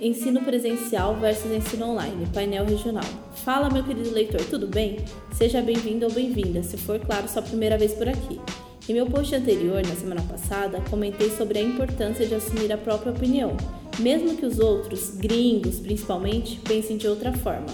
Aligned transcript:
Ensino 0.00 0.42
presencial 0.42 1.16
versus 1.16 1.50
ensino 1.50 1.86
online, 1.86 2.24
painel 2.32 2.64
regional. 2.64 3.02
Fala, 3.34 3.68
meu 3.68 3.82
querido 3.82 4.12
leitor, 4.12 4.40
tudo 4.42 4.68
bem? 4.68 4.98
Seja 5.32 5.60
bem-vindo 5.60 6.06
ou 6.06 6.12
bem-vinda, 6.12 6.62
se 6.62 6.76
for, 6.76 7.00
claro, 7.00 7.28
sua 7.28 7.42
primeira 7.42 7.76
vez 7.76 7.94
por 7.94 8.08
aqui. 8.08 8.40
Em 8.88 8.92
meu 8.92 9.06
post 9.06 9.34
anterior, 9.34 9.84
na 9.84 9.96
semana 9.96 10.22
passada, 10.22 10.80
comentei 10.88 11.30
sobre 11.30 11.58
a 11.58 11.62
importância 11.62 12.24
de 12.24 12.34
assumir 12.36 12.72
a 12.72 12.78
própria 12.78 13.10
opinião, 13.10 13.56
mesmo 13.98 14.36
que 14.36 14.46
os 14.46 14.60
outros, 14.60 15.16
gringos 15.16 15.80
principalmente, 15.80 16.60
pensem 16.60 16.96
de 16.96 17.08
outra 17.08 17.32
forma. 17.32 17.66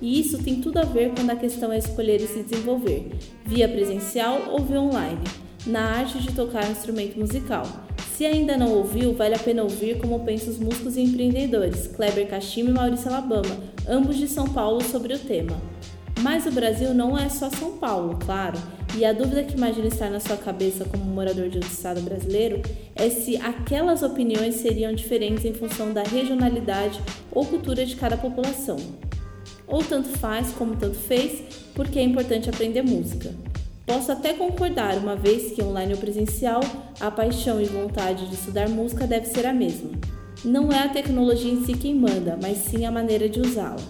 E 0.00 0.18
isso 0.18 0.42
tem 0.42 0.62
tudo 0.62 0.78
a 0.78 0.84
ver 0.84 1.12
quando 1.14 1.28
a 1.28 1.36
questão 1.36 1.70
é 1.70 1.76
escolher 1.76 2.22
e 2.22 2.26
se 2.26 2.42
desenvolver, 2.42 3.10
via 3.44 3.68
presencial 3.68 4.48
ou 4.48 4.60
via 4.60 4.80
online, 4.80 5.20
na 5.66 5.98
arte 5.98 6.20
de 6.20 6.32
tocar 6.32 6.64
um 6.64 6.72
instrumento 6.72 7.18
musical. 7.18 7.85
Se 8.16 8.24
ainda 8.24 8.56
não 8.56 8.72
ouviu, 8.72 9.12
vale 9.12 9.34
a 9.34 9.38
pena 9.38 9.62
ouvir 9.62 9.98
como 9.98 10.20
pensam 10.20 10.48
os 10.48 10.58
músicos 10.58 10.96
e 10.96 11.02
empreendedores, 11.02 11.86
Kleber 11.86 12.26
Kashima 12.26 12.70
e 12.70 12.72
Maurício 12.72 13.10
Alabama, 13.10 13.58
ambos 13.86 14.16
de 14.16 14.26
São 14.26 14.48
Paulo, 14.48 14.82
sobre 14.82 15.12
o 15.12 15.18
tema. 15.18 15.60
Mas 16.22 16.46
o 16.46 16.50
Brasil 16.50 16.94
não 16.94 17.18
é 17.18 17.28
só 17.28 17.50
São 17.50 17.76
Paulo, 17.76 18.18
claro. 18.24 18.58
E 18.96 19.04
a 19.04 19.12
dúvida 19.12 19.42
que 19.42 19.54
imagina 19.54 19.88
estar 19.88 20.08
na 20.08 20.18
sua 20.18 20.38
cabeça 20.38 20.86
como 20.86 21.04
morador 21.04 21.50
de 21.50 21.58
outro 21.58 21.70
estado 21.70 22.00
brasileiro 22.00 22.62
é 22.94 23.10
se 23.10 23.36
aquelas 23.36 24.02
opiniões 24.02 24.54
seriam 24.54 24.94
diferentes 24.94 25.44
em 25.44 25.52
função 25.52 25.92
da 25.92 26.02
regionalidade 26.02 26.98
ou 27.30 27.44
cultura 27.44 27.84
de 27.84 27.96
cada 27.96 28.16
população. 28.16 28.78
Ou 29.66 29.84
tanto 29.84 30.08
faz 30.08 30.52
como 30.52 30.74
tanto 30.76 30.96
fez, 30.96 31.42
porque 31.74 31.98
é 31.98 32.02
importante 32.02 32.48
aprender 32.48 32.80
música. 32.80 33.34
Posso 33.86 34.10
até 34.10 34.32
concordar, 34.32 34.98
uma 34.98 35.14
vez 35.14 35.52
que 35.52 35.62
online 35.62 35.94
ou 35.94 36.00
presencial, 36.00 36.60
a 36.98 37.08
paixão 37.08 37.60
e 37.60 37.66
vontade 37.66 38.26
de 38.26 38.34
estudar 38.34 38.68
música 38.68 39.06
deve 39.06 39.26
ser 39.26 39.46
a 39.46 39.52
mesma. 39.52 39.90
Não 40.44 40.72
é 40.72 40.80
a 40.80 40.88
tecnologia 40.88 41.52
em 41.52 41.64
si 41.64 41.74
quem 41.74 41.94
manda, 41.94 42.36
mas 42.42 42.58
sim 42.58 42.84
a 42.84 42.90
maneira 42.90 43.28
de 43.28 43.40
usá-la. 43.40 43.80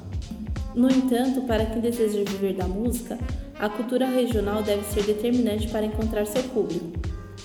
No 0.74 0.90
entanto, 0.90 1.40
para 1.46 1.64
quem 1.64 1.80
deseja 1.80 2.22
viver 2.30 2.52
da 2.52 2.68
música, 2.68 3.18
a 3.58 3.70
cultura 3.70 4.06
regional 4.06 4.62
deve 4.62 4.84
ser 4.84 5.02
determinante 5.02 5.68
para 5.68 5.86
encontrar 5.86 6.26
seu 6.26 6.42
público, 6.42 6.92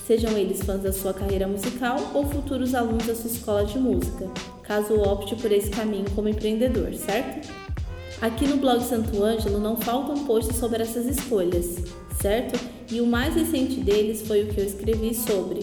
sejam 0.05 0.37
eles 0.37 0.61
fãs 0.61 0.81
da 0.81 0.91
sua 0.91 1.13
carreira 1.13 1.47
musical 1.47 1.97
ou 2.13 2.25
futuros 2.25 2.75
alunos 2.75 3.07
da 3.07 3.15
sua 3.15 3.31
escola 3.31 3.63
de 3.63 3.79
música, 3.79 4.29
caso 4.63 4.99
opte 4.99 5.37
por 5.37 5.53
esse 5.53 5.69
caminho 5.69 6.11
como 6.13 6.27
empreendedor, 6.27 6.93
certo? 6.95 7.49
Aqui 8.21 8.45
no 8.45 8.57
blog 8.57 8.83
Santo 8.83 9.23
Ângelo 9.23 9.57
não 9.57 9.77
faltam 9.77 10.25
posts 10.25 10.57
sobre 10.57 10.83
essas 10.83 11.05
escolhas, 11.05 11.77
certo? 12.21 12.59
E 12.91 13.01
o 13.01 13.07
mais 13.07 13.35
recente 13.35 13.79
deles 13.79 14.21
foi 14.21 14.43
o 14.43 14.47
que 14.47 14.59
eu 14.59 14.65
escrevi 14.65 15.13
sobre. 15.13 15.61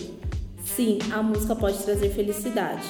Sim, 0.64 0.98
a 1.12 1.22
música 1.22 1.54
pode 1.54 1.78
trazer 1.78 2.10
felicidade. 2.10 2.86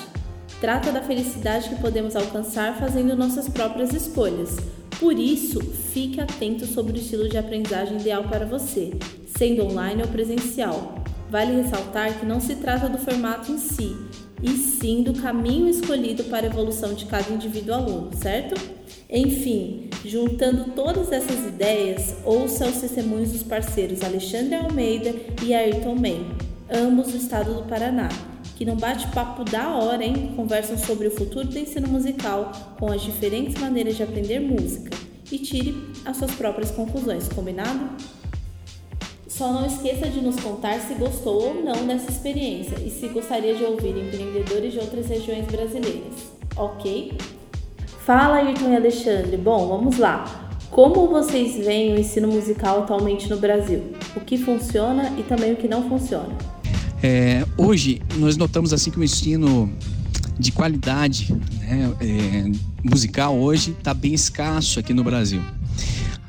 Trata 0.61 0.91
da 0.91 1.03
felicidade 1.03 1.69
que 1.69 1.81
podemos 1.81 2.17
alcançar 2.17 2.79
fazendo 2.79 3.17
nossas 3.17 3.49
próprias 3.49 3.93
escolhas. 3.93 4.57
Por 4.99 5.17
isso, 5.17 5.61
fique 5.61 6.21
atento 6.21 6.67
sobre 6.67 6.95
o 6.95 6.97
estilo 6.97 7.29
de 7.29 7.39
aprendizagem 7.39 7.99
ideal 7.99 8.25
para 8.25 8.45
você, 8.45 8.93
sendo 9.37 9.65
online 9.65 10.03
ou 10.03 10.09
presencial. 10.09 11.05
Vale 11.31 11.63
ressaltar 11.63 12.19
que 12.19 12.27
não 12.27 12.41
se 12.41 12.57
trata 12.57 12.89
do 12.89 12.99
formato 12.99 13.53
em 13.53 13.59
si, 13.59 13.97
e 14.43 14.51
sim 14.51 15.03
do 15.03 15.13
caminho 15.15 15.69
escolhido 15.69 16.25
para 16.25 16.47
a 16.47 16.51
evolução 16.51 16.95
de 16.95 17.07
cada 17.07 17.33
indivíduo 17.33 17.75
aluno, 17.75 18.11
certo? 18.17 18.61
Enfim, 19.09 19.88
juntando 20.05 20.73
todas 20.73 21.13
essas 21.13 21.47
ideias, 21.47 22.17
ouça 22.25 22.67
os 22.67 22.81
testemunhos 22.81 23.33
dos 23.33 23.43
parceiros 23.43 24.03
Alexandre 24.03 24.55
Almeida 24.55 25.15
e 25.43 25.55
Ayrton 25.55 25.95
Man, 25.95 26.37
ambos 26.71 27.09
do 27.09 27.17
estado 27.17 27.55
do 27.55 27.63
Paraná 27.65 28.09
que 28.59 28.65
não 28.65 28.75
bate-papo 28.75 29.45
da 29.45 29.71
hora, 29.77 30.05
hein? 30.05 30.33
Conversam 30.35 30.77
sobre 30.77 31.07
o 31.07 31.13
futuro 31.13 31.47
do 31.47 31.57
ensino 31.57 31.87
musical 31.87 32.51
com 32.77 32.91
as 32.91 33.03
diferentes 33.03 33.57
maneiras 33.61 33.97
de 33.97 34.03
aprender 34.03 34.41
música 34.41 34.91
e 35.31 35.39
tire 35.39 35.77
as 36.05 36.17
suas 36.17 36.33
próprias 36.33 36.73
conclusões, 36.73 37.29
combinado? 37.29 37.89
Só 39.29 39.53
não 39.53 39.65
esqueça 39.65 40.09
de 40.09 40.21
nos 40.21 40.35
contar 40.41 40.81
se 40.81 40.95
gostou 40.95 41.41
ou 41.41 41.63
não 41.63 41.87
dessa 41.87 42.11
experiência 42.11 42.75
e 42.85 42.91
se 42.91 43.07
gostaria 43.07 43.55
de 43.55 43.63
ouvir 43.63 43.97
empreendedores 43.97 44.73
de 44.73 44.81
outras 44.81 45.07
regiões 45.07 45.47
brasileiras, 45.47 46.33
ok? 46.57 47.17
Fala, 48.09 48.37
Ayrton 48.37 48.73
e 48.73 48.77
Alexandre. 48.77 49.37
Bom, 49.37 49.69
vamos 49.69 49.99
lá. 49.99 50.25
Como 50.71 51.09
vocês 51.09 51.63
veem 51.63 51.93
o 51.93 52.01
ensino 52.01 52.27
musical 52.27 52.79
atualmente 52.79 53.29
no 53.29 53.37
Brasil? 53.37 53.93
O 54.17 54.21
que 54.21 54.39
funciona 54.39 55.13
e 55.19 55.23
também 55.23 55.53
o 55.53 55.57
que 55.57 55.69
não 55.69 55.87
funciona? 55.91 56.35
É, 57.03 57.45
hoje 57.59 58.01
nós 58.17 58.39
notamos 58.39 58.73
assim 58.73 58.91
que 58.91 58.99
o 58.99 59.05
ensino 59.05 59.71
de 60.39 60.51
qualidade 60.51 61.35
né, 61.61 61.93
é, 62.01 62.51
musical 62.83 63.37
hoje 63.37 63.73
está 63.73 63.93
bem 63.93 64.15
escasso 64.15 64.81
aqui 64.81 64.95
no 64.95 65.05
Brasil. 65.05 65.43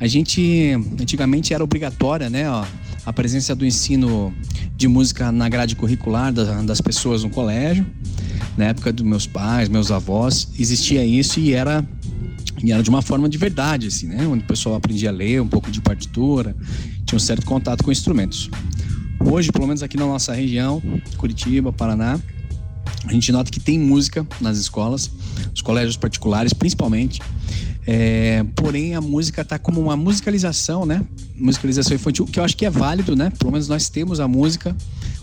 A 0.02 0.06
gente 0.06 0.74
antigamente 1.00 1.54
era 1.54 1.64
obrigatória, 1.64 2.30
né, 2.30 2.52
ó, 2.52 2.66
a 3.10 3.14
presença 3.14 3.56
do 3.56 3.66
ensino 3.66 4.32
de 4.78 4.88
música 4.88 5.32
na 5.32 5.50
grade 5.50 5.76
curricular 5.76 6.32
das, 6.32 6.80
pessoas 6.80 7.24
no 7.24 7.30
colégio. 7.32 7.84
Na 8.56 8.66
época 8.66 8.94
dos 8.94 9.04
meus 9.04 9.26
pais, 9.26 9.68
meus 9.68 9.90
avós, 9.90 10.48
existia 10.60 11.04
isso 11.04 11.40
e 11.40 11.54
era 11.54 11.84
e 12.64 12.72
era 12.72 12.84
de 12.84 12.90
uma 12.90 13.02
forma 13.02 13.28
de 13.28 13.36
verdade, 13.38 13.88
assim, 13.88 14.06
né? 14.06 14.28
Onde 14.28 14.44
o 14.44 14.48
pessoal 14.48 14.76
aprendia 14.76 15.10
a 15.10 15.12
ler 15.12 15.42
um 15.42 15.48
pouco 15.48 15.72
de 15.72 15.82
partitura, 15.82 16.56
tinha 17.04 17.18
um 17.18 17.20
certo 17.20 17.48
contato 17.48 17.84
com 17.84 17.92
instrumentos. 17.92 18.48
Hoje, 19.20 19.52
pelo 19.52 19.66
menos 19.66 19.82
aqui 19.82 19.98
na 19.98 20.06
nossa 20.06 20.32
região, 20.32 20.80
Curitiba, 21.18 21.74
Paraná, 21.74 22.20
a 23.06 23.12
gente 23.12 23.32
nota 23.32 23.50
que 23.50 23.60
tem 23.60 23.80
música 23.80 24.28
nas 24.40 24.60
escolas, 24.60 25.10
os 25.56 25.64
colégios 25.64 25.98
particulares 25.98 26.54
principalmente. 26.54 27.20
É, 27.88 28.44
porém, 28.56 28.94
a 28.94 29.02
música 29.02 29.42
está 29.42 29.58
como 29.58 29.82
uma 29.82 29.98
musicalização, 29.98 30.86
né? 30.86 31.04
Musicalização 31.36 31.96
infantil, 31.96 32.26
que 32.26 32.40
eu 32.40 32.44
acho 32.44 32.56
que 32.56 32.66
é 32.66 32.70
válido, 32.70 33.16
né? 33.16 33.32
Pelo 33.38 33.52
menos 33.52 33.68
nós 33.68 33.90
temos 33.90 34.20
a 34.20 34.28
música, 34.28 34.76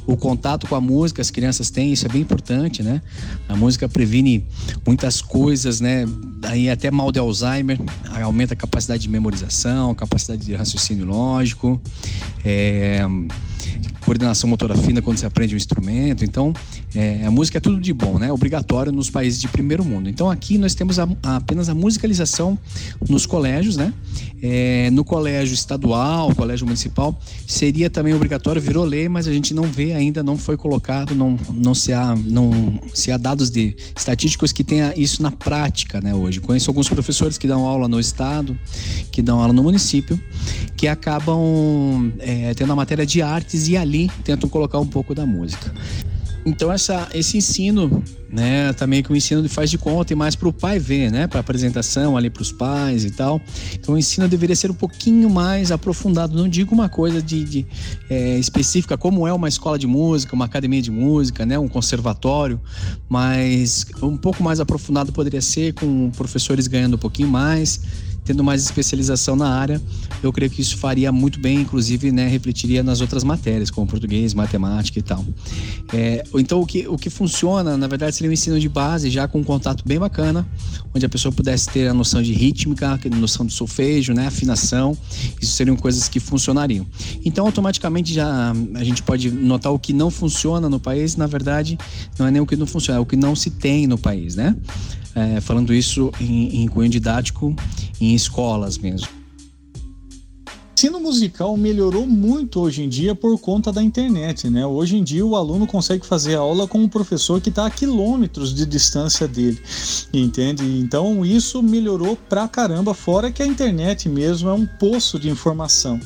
o 0.06 0.16
contato 0.16 0.66
com 0.66 0.74
a 0.74 0.80
música, 0.80 1.20
as 1.20 1.30
crianças 1.30 1.70
têm, 1.70 1.92
isso 1.92 2.06
é 2.06 2.08
bem 2.08 2.22
importante, 2.22 2.82
né? 2.82 3.02
A 3.48 3.56
música 3.56 3.88
previne 3.88 4.44
muitas 4.86 5.20
coisas, 5.20 5.80
né? 5.80 6.06
Aí 6.42 6.70
até 6.70 6.90
mal 6.90 7.12
de 7.12 7.18
Alzheimer, 7.18 7.78
aumenta 8.22 8.54
a 8.54 8.56
capacidade 8.56 9.02
de 9.02 9.08
memorização, 9.08 9.94
capacidade 9.94 10.44
de 10.44 10.54
raciocínio 10.54 11.04
lógico. 11.04 11.80
É, 12.44 13.06
coordenação 14.06 14.48
motora 14.48 14.76
fina 14.76 15.02
quando 15.02 15.18
você 15.18 15.26
aprende 15.26 15.54
um 15.54 15.56
instrumento. 15.56 16.24
Então, 16.24 16.54
é, 16.94 17.26
a 17.26 17.30
música 17.30 17.58
é 17.58 17.60
tudo 17.60 17.80
de 17.80 17.92
bom, 17.92 18.20
né? 18.20 18.30
Obrigatório 18.32 18.92
nos 18.92 19.10
países 19.10 19.40
de 19.40 19.48
primeiro 19.48 19.84
mundo. 19.84 20.08
Então, 20.08 20.30
aqui 20.30 20.56
nós 20.56 20.76
temos 20.76 21.00
a, 21.00 21.08
a, 21.24 21.36
apenas 21.36 21.68
a 21.68 21.74
musicalização 21.74 22.56
nos 23.08 23.26
colégios, 23.26 23.76
né? 23.76 23.92
É, 24.40 24.90
no 24.92 25.04
colégio 25.04 25.54
estadual, 25.54 26.32
colégio 26.36 26.64
municipal, 26.66 27.18
seria 27.48 27.90
também 27.90 28.14
obrigatório, 28.14 28.62
virou 28.62 28.84
lei, 28.84 29.08
mas 29.08 29.26
a 29.26 29.32
gente 29.32 29.52
não 29.52 29.64
vê 29.64 29.92
ainda, 29.92 30.22
não 30.22 30.38
foi 30.38 30.56
colocado, 30.56 31.14
não, 31.14 31.36
não, 31.52 31.74
se, 31.74 31.92
há, 31.92 32.14
não 32.14 32.78
se 32.94 33.10
há 33.10 33.16
dados 33.16 33.50
de 33.50 33.74
estatísticos 33.96 34.52
que 34.52 34.62
tenha 34.62 34.94
isso 34.96 35.20
na 35.20 35.32
prática, 35.32 36.00
né? 36.00 36.14
Hoje. 36.14 36.40
Conheço 36.40 36.70
alguns 36.70 36.88
professores 36.88 37.36
que 37.36 37.48
dão 37.48 37.64
aula 37.64 37.88
no 37.88 37.98
estado, 37.98 38.56
que 39.10 39.20
dão 39.20 39.40
aula 39.40 39.52
no 39.52 39.64
município, 39.64 40.20
que 40.76 40.86
acabam 40.86 42.12
é, 42.20 42.54
tendo 42.54 42.72
a 42.72 42.76
matéria 42.76 43.04
de 43.04 43.20
artes 43.20 43.66
e 43.66 43.76
ali 43.76 43.95
ali 43.96 44.10
tentam 44.22 44.48
colocar 44.48 44.78
um 44.78 44.86
pouco 44.86 45.14
da 45.14 45.24
música. 45.24 45.72
Então 46.44 46.72
essa, 46.72 47.08
esse 47.12 47.36
ensino, 47.36 48.04
né, 48.30 48.72
também 48.74 49.02
que 49.02 49.10
o 49.10 49.16
ensino 49.16 49.48
faz 49.48 49.68
de 49.68 49.76
conta 49.76 50.12
e 50.12 50.16
mais 50.16 50.36
para 50.36 50.46
o 50.46 50.52
pai 50.52 50.78
ver, 50.78 51.10
né, 51.10 51.26
para 51.26 51.40
apresentação 51.40 52.16
ali 52.16 52.30
para 52.30 52.40
os 52.40 52.52
pais 52.52 53.04
e 53.04 53.10
tal. 53.10 53.40
Então 53.74 53.96
o 53.96 53.98
ensino 53.98 54.28
deveria 54.28 54.54
ser 54.54 54.70
um 54.70 54.74
pouquinho 54.74 55.28
mais 55.28 55.72
aprofundado. 55.72 56.36
Não 56.36 56.48
digo 56.48 56.72
uma 56.72 56.88
coisa 56.88 57.20
de, 57.20 57.42
de 57.42 57.66
é, 58.08 58.38
específica 58.38 58.96
como 58.96 59.26
é 59.26 59.32
uma 59.32 59.48
escola 59.48 59.76
de 59.76 59.88
música, 59.88 60.36
uma 60.36 60.44
academia 60.44 60.80
de 60.80 60.90
música, 60.90 61.44
né, 61.44 61.58
um 61.58 61.66
conservatório, 61.66 62.60
mas 63.08 63.84
um 64.00 64.16
pouco 64.16 64.40
mais 64.40 64.60
aprofundado 64.60 65.12
poderia 65.12 65.42
ser 65.42 65.74
com 65.74 66.10
professores 66.10 66.68
ganhando 66.68 66.94
um 66.94 67.00
pouquinho 67.00 67.28
mais 67.28 67.80
tendo 68.26 68.42
mais 68.42 68.62
especialização 68.62 69.36
na 69.36 69.48
área, 69.48 69.80
eu 70.22 70.32
creio 70.32 70.50
que 70.50 70.60
isso 70.60 70.76
faria 70.76 71.12
muito 71.12 71.38
bem, 71.38 71.60
inclusive, 71.60 72.10
né, 72.10 72.26
refletiria 72.26 72.82
nas 72.82 73.00
outras 73.00 73.22
matérias, 73.22 73.70
como 73.70 73.86
português, 73.86 74.34
matemática 74.34 74.98
e 74.98 75.02
tal. 75.02 75.24
É, 75.92 76.24
então, 76.34 76.60
o 76.60 76.66
que, 76.66 76.88
o 76.88 76.98
que 76.98 77.08
funciona, 77.08 77.76
na 77.76 77.86
verdade, 77.86 78.16
seria 78.16 78.28
um 78.28 78.32
ensino 78.32 78.58
de 78.58 78.68
base, 78.68 79.08
já 79.08 79.28
com 79.28 79.38
um 79.38 79.44
contato 79.44 79.84
bem 79.86 79.98
bacana, 79.98 80.44
onde 80.92 81.06
a 81.06 81.08
pessoa 81.08 81.30
pudesse 81.30 81.68
ter 81.68 81.86
a 81.86 81.94
noção 81.94 82.20
de 82.20 82.32
rítmica, 82.32 82.98
a 83.02 83.16
noção 83.16 83.46
de 83.46 83.52
solfejo, 83.52 84.12
né, 84.12 84.26
afinação, 84.26 84.98
isso 85.40 85.52
seriam 85.52 85.76
coisas 85.76 86.08
que 86.08 86.18
funcionariam. 86.18 86.84
Então, 87.24 87.46
automaticamente, 87.46 88.12
já 88.12 88.52
a 88.74 88.84
gente 88.84 89.04
pode 89.04 89.30
notar 89.30 89.72
o 89.72 89.78
que 89.78 89.92
não 89.92 90.10
funciona 90.10 90.68
no 90.68 90.80
país, 90.80 91.14
na 91.14 91.28
verdade, 91.28 91.78
não 92.18 92.26
é 92.26 92.30
nem 92.32 92.42
o 92.42 92.46
que 92.46 92.56
não 92.56 92.66
funciona, 92.66 92.98
é 92.98 93.00
o 93.00 93.06
que 93.06 93.16
não 93.16 93.36
se 93.36 93.50
tem 93.50 93.86
no 93.86 93.96
país, 93.96 94.34
né? 94.34 94.56
é, 95.16 95.40
falando 95.40 95.72
isso 95.72 96.12
em, 96.20 96.62
em 96.62 96.68
cunho 96.68 96.90
didático 96.90 97.56
em 97.98 98.14
escolas 98.16 98.78
mesmo. 98.78 99.08
ensino 100.76 101.00
musical 101.00 101.56
melhorou 101.56 102.06
muito 102.06 102.60
hoje 102.60 102.82
em 102.82 102.88
dia 102.88 103.14
por 103.14 103.38
conta 103.38 103.72
da 103.72 103.82
internet, 103.82 104.50
né? 104.50 104.66
Hoje 104.66 104.96
em 104.96 105.04
dia 105.04 105.24
o 105.24 105.36
aluno 105.36 105.66
consegue 105.66 106.04
fazer 106.04 106.34
aula 106.34 106.66
com 106.66 106.78
um 106.78 106.88
professor 106.88 107.40
que 107.40 107.48
está 107.48 107.66
a 107.66 107.70
quilômetros 107.70 108.54
de 108.54 108.66
distância 108.66 109.26
dele, 109.26 109.58
entende? 110.12 110.64
Então 110.80 111.24
isso 111.24 111.62
melhorou 111.62 112.16
pra 112.28 112.46
caramba, 112.48 112.92
fora 112.92 113.30
que 113.30 113.42
a 113.42 113.46
internet 113.46 114.08
mesmo 114.08 114.48
é 114.48 114.52
um 114.52 114.66
poço 114.66 115.18
de 115.18 115.30
informação. 115.30 115.98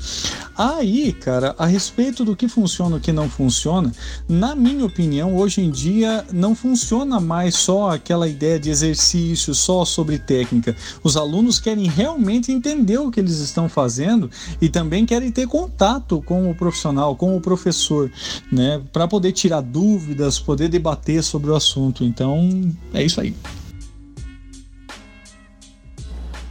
Aí, 0.62 1.14
cara, 1.14 1.54
a 1.58 1.64
respeito 1.64 2.22
do 2.22 2.36
que 2.36 2.46
funciona 2.46 2.96
e 2.96 2.98
o 2.98 3.00
que 3.00 3.12
não 3.12 3.30
funciona, 3.30 3.90
na 4.28 4.54
minha 4.54 4.84
opinião, 4.84 5.34
hoje 5.34 5.62
em 5.62 5.70
dia 5.70 6.22
não 6.30 6.54
funciona 6.54 7.18
mais 7.18 7.54
só 7.54 7.92
aquela 7.92 8.28
ideia 8.28 8.60
de 8.60 8.68
exercício, 8.68 9.54
só 9.54 9.86
sobre 9.86 10.18
técnica. 10.18 10.76
Os 11.02 11.16
alunos 11.16 11.58
querem 11.58 11.88
realmente 11.88 12.52
entender 12.52 12.98
o 12.98 13.10
que 13.10 13.20
eles 13.20 13.38
estão 13.38 13.70
fazendo 13.70 14.30
e 14.60 14.68
também 14.68 15.06
querem 15.06 15.32
ter 15.32 15.46
contato 15.46 16.20
com 16.26 16.50
o 16.50 16.54
profissional, 16.54 17.16
com 17.16 17.34
o 17.34 17.40
professor, 17.40 18.12
né, 18.52 18.82
para 18.92 19.08
poder 19.08 19.32
tirar 19.32 19.62
dúvidas, 19.62 20.38
poder 20.38 20.68
debater 20.68 21.22
sobre 21.22 21.50
o 21.50 21.54
assunto. 21.54 22.04
Então, 22.04 22.70
é 22.92 23.02
isso 23.02 23.18
aí. 23.18 23.34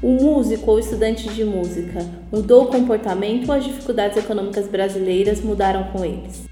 O 0.02 0.12
músico 0.12 0.72
ou 0.72 0.80
estudante 0.80 1.28
de 1.30 1.44
música 1.44 2.06
mudou 2.32 2.64
o 2.64 2.68
comportamento 2.68 3.50
ou 3.50 3.56
as 3.56 3.66
dificuldades 3.66 4.18
econômicas 4.18 4.66
brasileiras 4.66 5.42
mudaram 5.42 5.92
com 5.92 6.06
eles? 6.06 6.48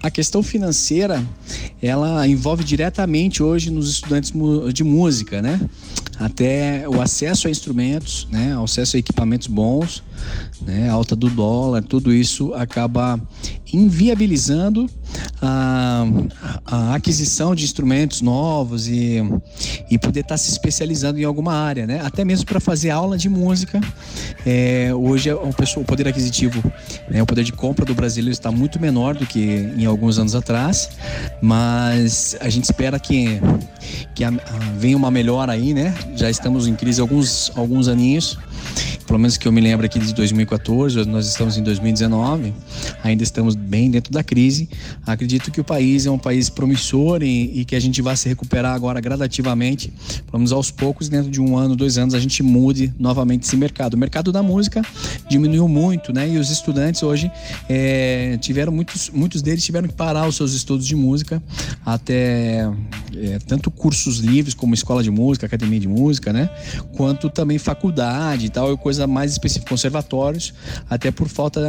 A 0.00 0.10
questão 0.12 0.44
financeira, 0.44 1.20
ela 1.82 2.26
envolve 2.28 2.62
diretamente 2.62 3.42
hoje 3.42 3.68
nos 3.68 3.90
estudantes 3.90 4.32
de 4.72 4.84
música, 4.84 5.42
né? 5.42 5.60
Até 6.20 6.88
o 6.88 7.00
acesso 7.00 7.48
a 7.48 7.50
instrumentos, 7.50 8.28
né? 8.30 8.56
O 8.56 8.62
acesso 8.62 8.96
a 8.96 9.00
equipamentos 9.00 9.48
bons, 9.48 10.04
né? 10.60 10.88
alta 10.88 11.14
do 11.14 11.28
dólar, 11.30 11.82
tudo 11.82 12.12
isso 12.12 12.52
acaba 12.54 13.20
inviabilizando 13.72 14.88
a, 15.40 16.04
a 16.64 16.94
aquisição 16.94 17.54
de 17.54 17.64
instrumentos 17.64 18.20
novos 18.20 18.88
e, 18.88 19.18
e 19.90 19.98
poder 19.98 20.20
estar 20.20 20.34
tá 20.34 20.38
se 20.38 20.50
especializando 20.50 21.20
em 21.20 21.24
alguma 21.24 21.54
área, 21.54 21.86
né? 21.86 22.00
Até 22.02 22.24
mesmo 22.24 22.46
para 22.46 22.60
fazer 22.60 22.90
aula 22.90 23.16
de 23.16 23.28
música. 23.28 23.80
É, 24.46 24.90
hoje 24.94 25.30
o, 25.32 25.52
pessoal, 25.52 25.82
o 25.82 25.86
poder 25.86 26.08
aquisitivo, 26.08 26.62
né? 27.10 27.22
o 27.22 27.26
poder 27.26 27.44
de 27.44 27.52
compra 27.52 27.84
do 27.84 27.94
brasileiro 27.94 28.32
está 28.32 28.50
muito 28.50 28.80
menor 28.80 29.14
do 29.14 29.26
que 29.26 29.40
em 29.76 29.84
alguns 29.84 30.18
anos 30.18 30.34
atrás, 30.34 30.90
mas 31.40 32.36
a 32.40 32.48
gente 32.48 32.64
espera 32.64 32.98
que, 32.98 33.40
que 34.14 34.24
a, 34.24 34.28
a, 34.28 34.58
venha 34.78 34.96
uma 34.96 35.10
melhora 35.10 35.52
aí, 35.52 35.74
né? 35.74 35.94
Já 36.16 36.30
estamos 36.30 36.66
em 36.66 36.74
crise 36.74 37.00
alguns, 37.00 37.52
alguns 37.54 37.88
aninhos 37.88 38.38
pelo 39.08 39.18
menos 39.18 39.38
que 39.38 39.48
eu 39.48 39.52
me 39.52 39.60
lembro 39.62 39.86
aqui 39.86 39.98
de 39.98 40.12
2014, 40.12 41.06
nós 41.06 41.26
estamos 41.26 41.56
em 41.56 41.62
2019, 41.62 42.52
ainda 43.02 43.22
estamos 43.22 43.54
bem 43.54 43.90
dentro 43.90 44.12
da 44.12 44.22
crise. 44.22 44.68
Acredito 45.06 45.50
que 45.50 45.58
o 45.58 45.64
país 45.64 46.04
é 46.04 46.10
um 46.10 46.18
país 46.18 46.50
promissor 46.50 47.22
e, 47.22 47.60
e 47.60 47.64
que 47.64 47.74
a 47.74 47.80
gente 47.80 48.02
vai 48.02 48.14
se 48.18 48.28
recuperar 48.28 48.74
agora 48.74 49.00
gradativamente, 49.00 49.90
vamos 50.30 50.52
aos 50.52 50.70
poucos, 50.70 51.08
dentro 51.08 51.30
de 51.30 51.40
um 51.40 51.56
ano, 51.56 51.74
dois 51.74 51.96
anos, 51.96 52.12
a 52.14 52.20
gente 52.20 52.42
mude 52.42 52.92
novamente 52.98 53.44
esse 53.44 53.56
mercado. 53.56 53.94
O 53.94 53.96
mercado 53.98 54.30
da 54.30 54.42
música 54.42 54.82
diminuiu 55.26 55.66
muito, 55.66 56.12
né? 56.12 56.28
E 56.28 56.36
os 56.36 56.50
estudantes 56.50 57.02
hoje 57.02 57.32
é, 57.66 58.36
tiveram 58.42 58.70
muitos, 58.70 59.08
muitos 59.08 59.40
deles 59.40 59.64
tiveram 59.64 59.88
que 59.88 59.94
parar 59.94 60.28
os 60.28 60.36
seus 60.36 60.52
estudos 60.52 60.86
de 60.86 60.94
música, 60.94 61.42
até 61.84 62.70
é, 63.22 63.38
tanto 63.38 63.70
cursos 63.70 64.18
livres 64.18 64.54
como 64.54 64.74
escola 64.74 65.02
de 65.02 65.10
música, 65.10 65.46
academia 65.46 65.80
de 65.80 65.88
música, 65.88 66.32
né? 66.32 66.50
Quanto 66.96 67.28
também 67.30 67.58
faculdade 67.58 68.46
e 68.46 68.48
tal, 68.48 68.76
coisa 68.78 69.06
mais 69.06 69.32
específica, 69.32 69.68
conservatórios, 69.70 70.54
até 70.88 71.10
por 71.10 71.28
falta 71.28 71.60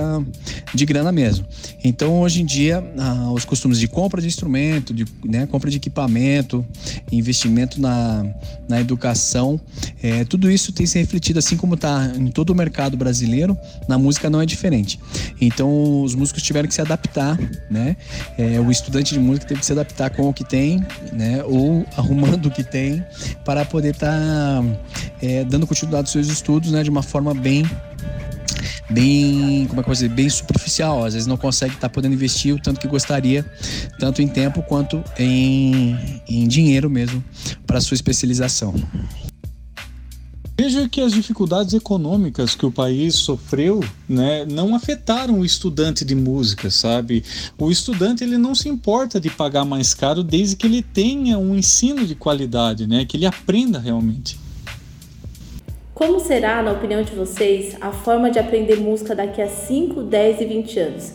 de 0.74 0.86
grana 0.86 1.12
mesmo. 1.12 1.46
Então, 1.84 2.22
hoje 2.22 2.42
em 2.42 2.46
dia, 2.46 2.84
ah, 2.98 3.32
os 3.32 3.46
costumes 3.46 3.80
de 3.80 3.88
compra 3.88 4.22
de 4.22 4.28
instrumento, 4.28 4.94
de 4.94 5.06
né, 5.24 5.46
compra 5.46 5.70
de 5.70 5.78
equipamento, 5.78 6.66
investimento 7.12 7.82
na, 7.82 8.26
na 8.68 8.80
educação, 8.80 9.60
é, 10.02 10.24
tudo 10.24 10.50
isso 10.50 10.72
tem 10.72 10.86
se 10.86 11.00
refletido, 11.00 11.40
assim 11.40 11.58
como 11.58 11.76
está 11.76 12.12
em 12.16 12.28
todo 12.28 12.52
o 12.52 12.56
mercado 12.56 12.96
brasileiro, 12.96 13.58
na 13.88 13.98
música 13.98 14.30
não 14.30 14.42
é 14.42 14.46
diferente. 14.46 15.00
Então, 15.40 16.04
os 16.04 16.16
músicos 16.16 16.44
tiveram 16.44 16.68
que 16.68 16.74
se 16.74 16.82
adaptar, 16.82 17.38
né? 17.70 17.96
É, 18.38 18.60
o 18.60 18.70
estudante 18.72 19.14
de 19.14 19.20
música 19.20 19.48
teve 19.48 19.60
que 19.60 19.66
se 19.66 19.72
adaptar 19.72 20.10
com 20.10 20.30
o 20.30 20.34
que 20.34 20.44
tem, 20.44 20.86
né? 21.14 21.39
Ou 21.46 21.86
arrumando 21.98 22.48
o 22.48 22.52
que 22.52 22.64
tem 22.64 23.04
para 23.44 23.66
poder 23.66 23.94
estar 23.94 24.08
tá, 24.08 24.64
é, 25.22 25.44
dando 25.44 25.68
continuidade 25.68 26.04
aos 26.04 26.12
seus 26.12 26.28
estudos, 26.28 26.72
né? 26.72 26.84
De 26.84 26.90
uma 26.90 27.04
forma 27.04 27.34
bem 27.34 27.64
bem, 28.90 29.68
como 29.68 29.80
é 29.80 29.84
que 29.84 29.90
eu 29.90 29.94
dizer, 29.94 30.10
bem 30.10 30.30
superficial. 30.30 31.06
Às 31.06 31.14
vezes 31.14 31.28
não 31.28 31.38
consegue 31.38 31.76
estar 31.76 31.88
tá 31.88 31.94
podendo 31.94 32.14
investir 32.14 32.54
o 32.56 32.60
tanto 32.60 32.80
que 32.80 32.88
gostaria, 32.88 33.46
tanto 34.00 34.22
em 34.22 34.28
tempo 34.28 34.64
quanto 34.64 35.04
em, 35.18 36.22
em 36.28 36.48
dinheiro 36.48 36.90
mesmo, 36.90 37.24
para 37.66 37.80
sua 37.80 37.96
especialização. 37.96 38.74
Veja 40.62 40.90
que 40.90 41.00
as 41.00 41.14
dificuldades 41.14 41.74
econômicas 41.74 42.54
que 42.54 42.66
o 42.66 42.72
país 42.72 43.16
sofreu, 43.16 43.80
né, 44.10 44.44
não 44.44 44.76
afetaram 44.76 45.40
o 45.40 45.46
estudante 45.46 46.04
de 46.04 46.14
música, 46.14 46.70
sabe? 46.70 47.24
O 47.58 47.72
estudante 47.72 48.26
ele 48.26 48.38
não 48.38 48.54
se 48.54 48.68
importa 48.68 49.22
de 49.22 49.30
pagar 49.30 49.64
mais 49.64 49.94
caro 49.94 50.22
desde 50.22 50.58
que 50.58 50.68
ele 50.68 50.82
tenha 50.82 51.40
um 51.40 51.56
ensino 51.56 52.06
de 52.06 52.14
qualidade, 52.14 52.86
né, 52.88 53.06
que 53.06 53.16
ele 53.16 53.26
aprenda 53.26 53.80
realmente. 53.80 54.38
Como 55.94 56.20
será, 56.20 56.62
na 56.62 56.74
opinião 56.74 57.04
de 57.04 57.14
vocês, 57.14 57.78
a 57.80 57.94
forma 57.94 58.30
de 58.30 58.38
aprender 58.38 58.76
música 58.82 59.16
daqui 59.16 59.42
a 59.42 59.48
5, 59.48 60.04
10 60.04 60.42
e 60.42 60.46
20 60.46 60.80
anos? 60.80 61.14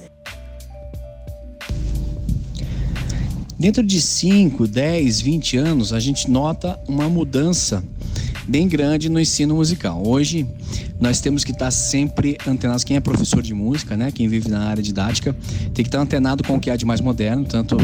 Dentro 3.59 3.83
de 3.83 4.01
5, 4.01 4.67
10, 4.67 5.21
20 5.21 5.57
anos, 5.59 5.93
a 5.93 6.01
gente 6.01 6.31
nota 6.31 6.81
uma 6.89 7.09
mudança 7.09 7.85
bem 8.47 8.69
grande 8.69 9.09
no 9.09 9.21
ensino 9.21 9.55
musical. 9.55 10.03
Hoje, 10.07 10.47
nós 11.01 11.21
temos 11.21 11.45
que 11.45 11.53
estar 11.53 11.71
sempre 11.71 12.37
antenados. 12.47 12.85
Quem 12.85 12.97
é 12.97 13.01
professor 13.01 13.43
de 13.43 13.55
música, 13.55 13.97
né, 13.97 14.11
quem 14.13 14.29
vive 14.29 14.49
na 14.49 14.69
área 14.69 14.83
didática, 14.83 15.35
tem 15.75 15.83
que 15.83 15.89
estar 15.89 16.01
antenado 16.01 16.45
com 16.45 16.57
o 16.57 16.61
que 16.61 16.71
há 16.71 16.77
de 16.77 16.85
mais 16.85 17.01
moderno, 17.01 17.45
tanto 17.45 17.77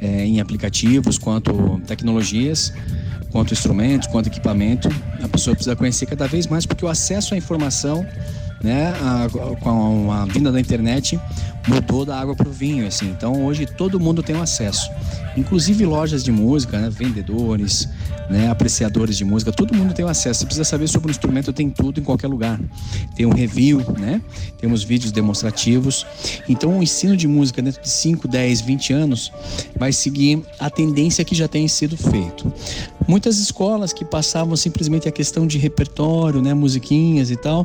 é, 0.00 0.24
em 0.24 0.40
aplicativos 0.40 1.18
quanto 1.18 1.80
tecnologias 1.86 2.72
quanto 3.36 3.52
instrumentos, 3.52 4.08
quanto 4.08 4.28
equipamento. 4.28 4.88
A 5.22 5.28
pessoa 5.28 5.54
precisa 5.54 5.76
conhecer 5.76 6.06
cada 6.06 6.26
vez 6.26 6.46
mais, 6.46 6.64
porque 6.64 6.84
o 6.84 6.88
acesso 6.88 7.34
à 7.34 7.36
informação, 7.36 8.06
né, 8.62 8.94
a, 9.02 9.56
com 9.60 10.10
a, 10.10 10.22
a 10.22 10.24
vinda 10.24 10.50
da 10.50 10.58
internet, 10.58 11.20
mudou 11.66 12.04
da 12.04 12.18
água 12.18 12.34
para 12.34 12.48
o 12.48 12.52
vinho, 12.52 12.86
assim. 12.86 13.08
Então 13.10 13.44
hoje 13.44 13.66
todo 13.66 13.98
mundo 13.98 14.22
tem 14.22 14.36
um 14.36 14.42
acesso, 14.42 14.90
inclusive 15.36 15.84
lojas 15.84 16.22
de 16.22 16.32
música, 16.32 16.78
né, 16.78 16.90
vendedores, 16.90 17.88
né, 18.28 18.48
apreciadores 18.48 19.16
de 19.16 19.24
música, 19.24 19.52
todo 19.52 19.74
mundo 19.74 19.94
tem 19.94 20.04
acesso. 20.04 20.40
Você 20.40 20.46
precisa 20.46 20.64
saber 20.64 20.88
sobre 20.88 21.08
o 21.08 21.12
instrumento, 21.12 21.52
tem 21.52 21.70
tudo 21.70 22.00
em 22.00 22.02
qualquer 22.02 22.28
lugar. 22.28 22.60
Tem 23.14 23.24
um 23.26 23.32
review, 23.32 23.84
né? 23.98 24.20
Temos 24.58 24.82
vídeos 24.82 25.12
demonstrativos. 25.12 26.06
Então, 26.48 26.78
o 26.78 26.82
ensino 26.82 27.16
de 27.16 27.28
música 27.28 27.62
dentro 27.62 27.82
de 27.82 27.88
5, 27.88 28.26
10, 28.26 28.60
20 28.62 28.92
anos 28.92 29.32
vai 29.78 29.92
seguir 29.92 30.42
a 30.58 30.68
tendência 30.68 31.24
que 31.24 31.34
já 31.34 31.48
tem 31.48 31.66
sido 31.68 31.96
feito. 31.96 32.52
Muitas 33.06 33.38
escolas 33.38 33.92
que 33.92 34.04
passavam 34.04 34.56
simplesmente 34.56 35.08
a 35.08 35.12
questão 35.12 35.46
de 35.46 35.58
repertório, 35.58 36.42
né, 36.42 36.52
musiquinhas 36.54 37.30
e 37.30 37.36
tal. 37.36 37.64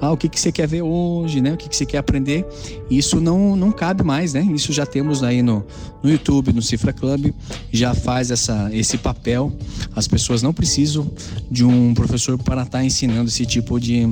Ah, 0.00 0.12
o 0.12 0.16
que 0.16 0.28
que 0.28 0.38
você 0.38 0.52
quer 0.52 0.68
ver 0.68 0.82
hoje, 0.82 1.40
né? 1.40 1.54
O 1.54 1.56
que 1.56 1.68
que 1.68 1.76
você 1.76 1.86
quer 1.86 1.98
aprender? 1.98 2.46
Isso 2.90 3.20
não 3.36 3.56
não 3.56 3.72
cabe 3.72 4.02
mais, 4.02 4.32
né? 4.34 4.42
Isso 4.54 4.72
já 4.72 4.86
temos 4.86 5.22
aí 5.22 5.42
no, 5.42 5.64
no 6.02 6.10
YouTube, 6.10 6.52
no 6.52 6.62
Cifra 6.62 6.92
Club, 6.92 7.32
já 7.72 7.94
faz 7.94 8.30
essa 8.30 8.70
esse 8.72 8.98
papel 8.98 9.52
as 9.94 10.08
pessoas 10.08 10.42
não 10.42 10.52
precisam 10.52 11.10
de 11.50 11.64
um 11.64 11.94
professor 11.94 12.36
para 12.38 12.62
estar 12.62 12.78
tá 12.78 12.84
ensinando 12.84 13.28
esse 13.28 13.46
tipo 13.46 13.78
de 13.78 14.08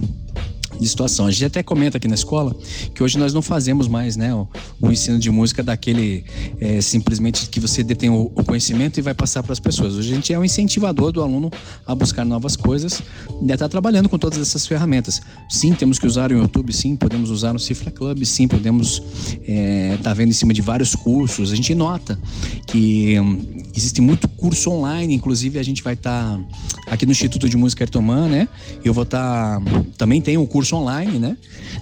de 0.82 0.88
situação. 0.88 1.26
A 1.26 1.30
gente 1.30 1.44
até 1.44 1.62
comenta 1.62 1.96
aqui 1.96 2.08
na 2.08 2.14
escola 2.14 2.54
que 2.94 3.02
hoje 3.02 3.18
nós 3.18 3.32
não 3.32 3.42
fazemos 3.42 3.88
mais 3.88 4.16
né, 4.16 4.34
o, 4.34 4.46
o 4.80 4.90
ensino 4.90 5.18
de 5.18 5.30
música 5.30 5.62
daquele 5.62 6.24
é, 6.60 6.80
simplesmente 6.80 7.48
que 7.48 7.60
você 7.60 7.82
detém 7.82 8.10
o, 8.10 8.30
o 8.34 8.44
conhecimento 8.44 8.98
e 8.98 9.02
vai 9.02 9.14
passar 9.14 9.42
para 9.42 9.52
as 9.52 9.60
pessoas. 9.60 9.94
Hoje 9.94 10.12
a 10.12 10.14
gente 10.14 10.32
é 10.32 10.38
um 10.38 10.44
incentivador 10.44 11.12
do 11.12 11.22
aluno 11.22 11.50
a 11.86 11.94
buscar 11.94 12.24
novas 12.24 12.56
coisas 12.56 13.02
e 13.42 13.50
a 13.50 13.54
estar 13.54 13.68
trabalhando 13.68 14.08
com 14.08 14.18
todas 14.18 14.38
essas 14.38 14.66
ferramentas. 14.66 15.20
Sim, 15.48 15.74
temos 15.74 15.98
que 15.98 16.06
usar 16.06 16.30
o 16.30 16.34
YouTube, 16.36 16.72
sim, 16.72 16.96
podemos 16.96 17.30
usar 17.30 17.54
o 17.54 17.58
Cifra 17.58 17.90
Club, 17.90 18.24
sim, 18.24 18.48
podemos 18.48 19.02
estar 19.30 19.42
é, 19.46 19.98
tá 20.02 20.14
vendo 20.14 20.30
em 20.30 20.34
cima 20.34 20.52
de 20.52 20.60
vários 20.60 20.94
cursos. 20.94 21.52
A 21.52 21.56
gente 21.56 21.74
nota 21.74 22.18
que 22.66 23.18
hum, 23.18 23.62
existe 23.74 24.00
muito 24.00 24.26
curso 24.28 24.70
online, 24.70 25.14
inclusive 25.14 25.58
a 25.58 25.62
gente 25.62 25.82
vai 25.82 25.94
estar 25.94 26.38
tá 26.38 26.92
aqui 26.92 27.06
no 27.06 27.12
Instituto 27.12 27.48
de 27.48 27.56
Música 27.56 27.84
Ertomã, 27.84 28.28
né? 28.28 28.48
Eu 28.84 28.92
vou 28.92 29.04
estar 29.04 29.60
tá, 29.60 29.84
também 29.96 30.20
tem 30.20 30.36
um 30.38 30.46
curso 30.46 30.62
curso 30.62 30.76
online, 30.76 31.18
né? 31.18 31.36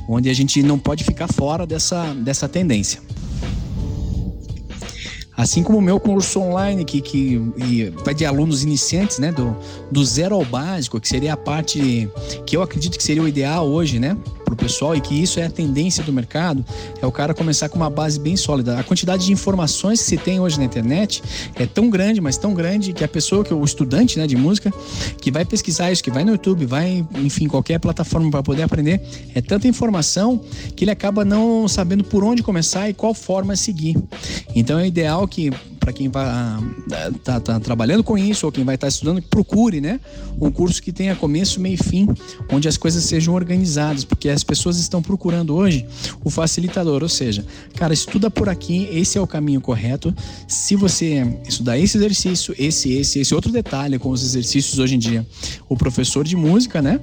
Onde 0.09 0.31
a 0.31 0.35
gente 0.35 0.63
não 0.63 0.79
pode 0.79 1.05
ficar 1.05 1.29
fora 1.29 1.67
dessa, 1.67 2.15
dessa 2.15 2.49
tendência. 2.49 3.01
Assim 5.37 5.63
como 5.63 5.79
o 5.79 5.83
meu 5.83 5.99
curso 5.99 6.41
online, 6.41 6.85
que, 6.85 7.01
que 7.01 7.39
vai 8.05 8.15
de 8.15 8.27
alunos 8.27 8.63
iniciantes, 8.63 9.19
né? 9.19 9.33
Do, 9.33 9.57
do 9.91 10.05
zero 10.05 10.35
ao 10.35 10.45
básico, 10.45 11.01
que 11.01 11.09
seria 11.09 11.35
a 11.35 11.37
parte 11.37 12.09
que 12.47 12.57
eu 12.57 12.63
acredito 12.63 12.97
que 12.97 13.03
seria 13.03 13.23
o 13.23 13.29
ideal 13.29 13.67
hoje, 13.67 13.99
né? 13.99 14.17
Para 14.51 14.55
o 14.55 14.57
pessoal 14.57 14.97
e 14.97 15.01
que 15.01 15.15
isso 15.15 15.39
é 15.39 15.47
a 15.47 15.51
tendência 15.51 16.03
do 16.03 16.13
mercado, 16.13 16.65
é 17.01 17.07
o 17.07 17.13
cara 17.13 17.33
começar 17.33 17.69
com 17.69 17.77
uma 17.77 17.89
base 17.89 18.19
bem 18.19 18.37
sólida. 18.37 18.81
A 18.81 18.83
quantidade 18.83 19.25
de 19.25 19.33
informações 19.33 20.01
que 20.01 20.07
se 20.09 20.17
tem 20.17 20.41
hoje 20.41 20.59
na 20.59 20.65
internet 20.65 21.23
é 21.55 21.67
tão 21.67 21.89
grande, 21.89 22.21
mas 22.21 22.37
tão 22.37 22.53
grande 22.53 22.93
que 22.93 23.05
a 23.05 23.09
pessoa, 23.09 23.45
que 23.45 23.55
o 23.55 23.65
estudante 23.65 24.19
né, 24.19 24.27
de 24.27 24.37
música, 24.37 24.73
que 25.21 25.31
vai 25.31 25.45
pesquisar 25.45 25.93
isso, 25.93 26.03
que 26.03 26.11
vai 26.11 26.25
no 26.25 26.33
YouTube, 26.33 26.67
vai, 26.67 27.07
enfim, 27.15 27.47
qualquer 27.47 27.79
plataforma 27.79 28.29
para 28.29 28.43
poder 28.43 28.65
aprender, 28.65 29.01
é 29.37 29.41
tanta 29.41 29.69
informação 29.69 30.41
que 30.75 30.83
ele 30.83 30.91
acaba 30.91 31.25
não 31.25 31.69
sabendo 31.69 32.03
por 32.03 32.25
onde 32.25 32.43
começar 32.43 32.91
e 32.91 32.95
qual 32.95 33.15
forma 33.15 33.55
seguir. 33.55 33.97
Então 34.53 34.81
é 34.81 34.87
ideal 34.89 35.29
que 35.29 35.53
para 35.81 35.93
quem 35.93 36.09
vai 36.09 36.27
tá, 37.25 37.41
tá, 37.41 37.59
trabalhando 37.59 38.05
com 38.05 38.17
isso 38.17 38.45
ou 38.45 38.53
quem 38.53 38.65
vai 38.65 38.75
estar 38.75 38.87
tá 38.87 38.89
estudando, 38.89 39.23
procure, 39.23 39.81
né, 39.81 39.99
um 40.39 40.51
curso 40.51 40.83
que 40.83 40.93
tenha 40.93 41.17
começo, 41.17 41.59
meio 41.59 41.75
e 41.75 41.77
fim, 41.77 42.07
onde 42.53 42.69
as 42.69 42.77
coisas 42.77 43.03
sejam 43.05 43.35
organizadas, 43.35 44.05
porque 44.05 44.29
as 44.29 44.45
pessoas 44.45 44.79
estão 44.79 45.03
procurando 45.03 45.55
hoje 45.55 45.87
o 46.23 46.29
facilitador, 46.29 47.03
ou 47.03 47.09
seja, 47.09 47.45
cara, 47.75 47.95
estuda 47.95 48.31
por 48.31 48.49
aqui, 48.49 48.89
esse 48.93 49.17
é 49.17 49.21
o 49.21 49.27
caminho 49.27 49.61
correto. 49.61 50.15
Se 50.47 50.77
você 50.77 51.27
estudar 51.49 51.79
esse 51.79 51.97
exercício, 51.97 52.55
esse, 52.59 52.93
esse, 52.93 53.19
esse 53.21 53.35
outro 53.35 53.51
detalhe 53.51 53.99
com 53.99 54.11
os 54.11 54.23
exercícios 54.23 54.79
hoje 54.79 54.97
em 54.97 54.99
dia, 54.99 55.27
o 55.69 55.77
professor 55.77 56.25
de 56.25 56.37
música, 56.37 56.83
né, 56.83 57.01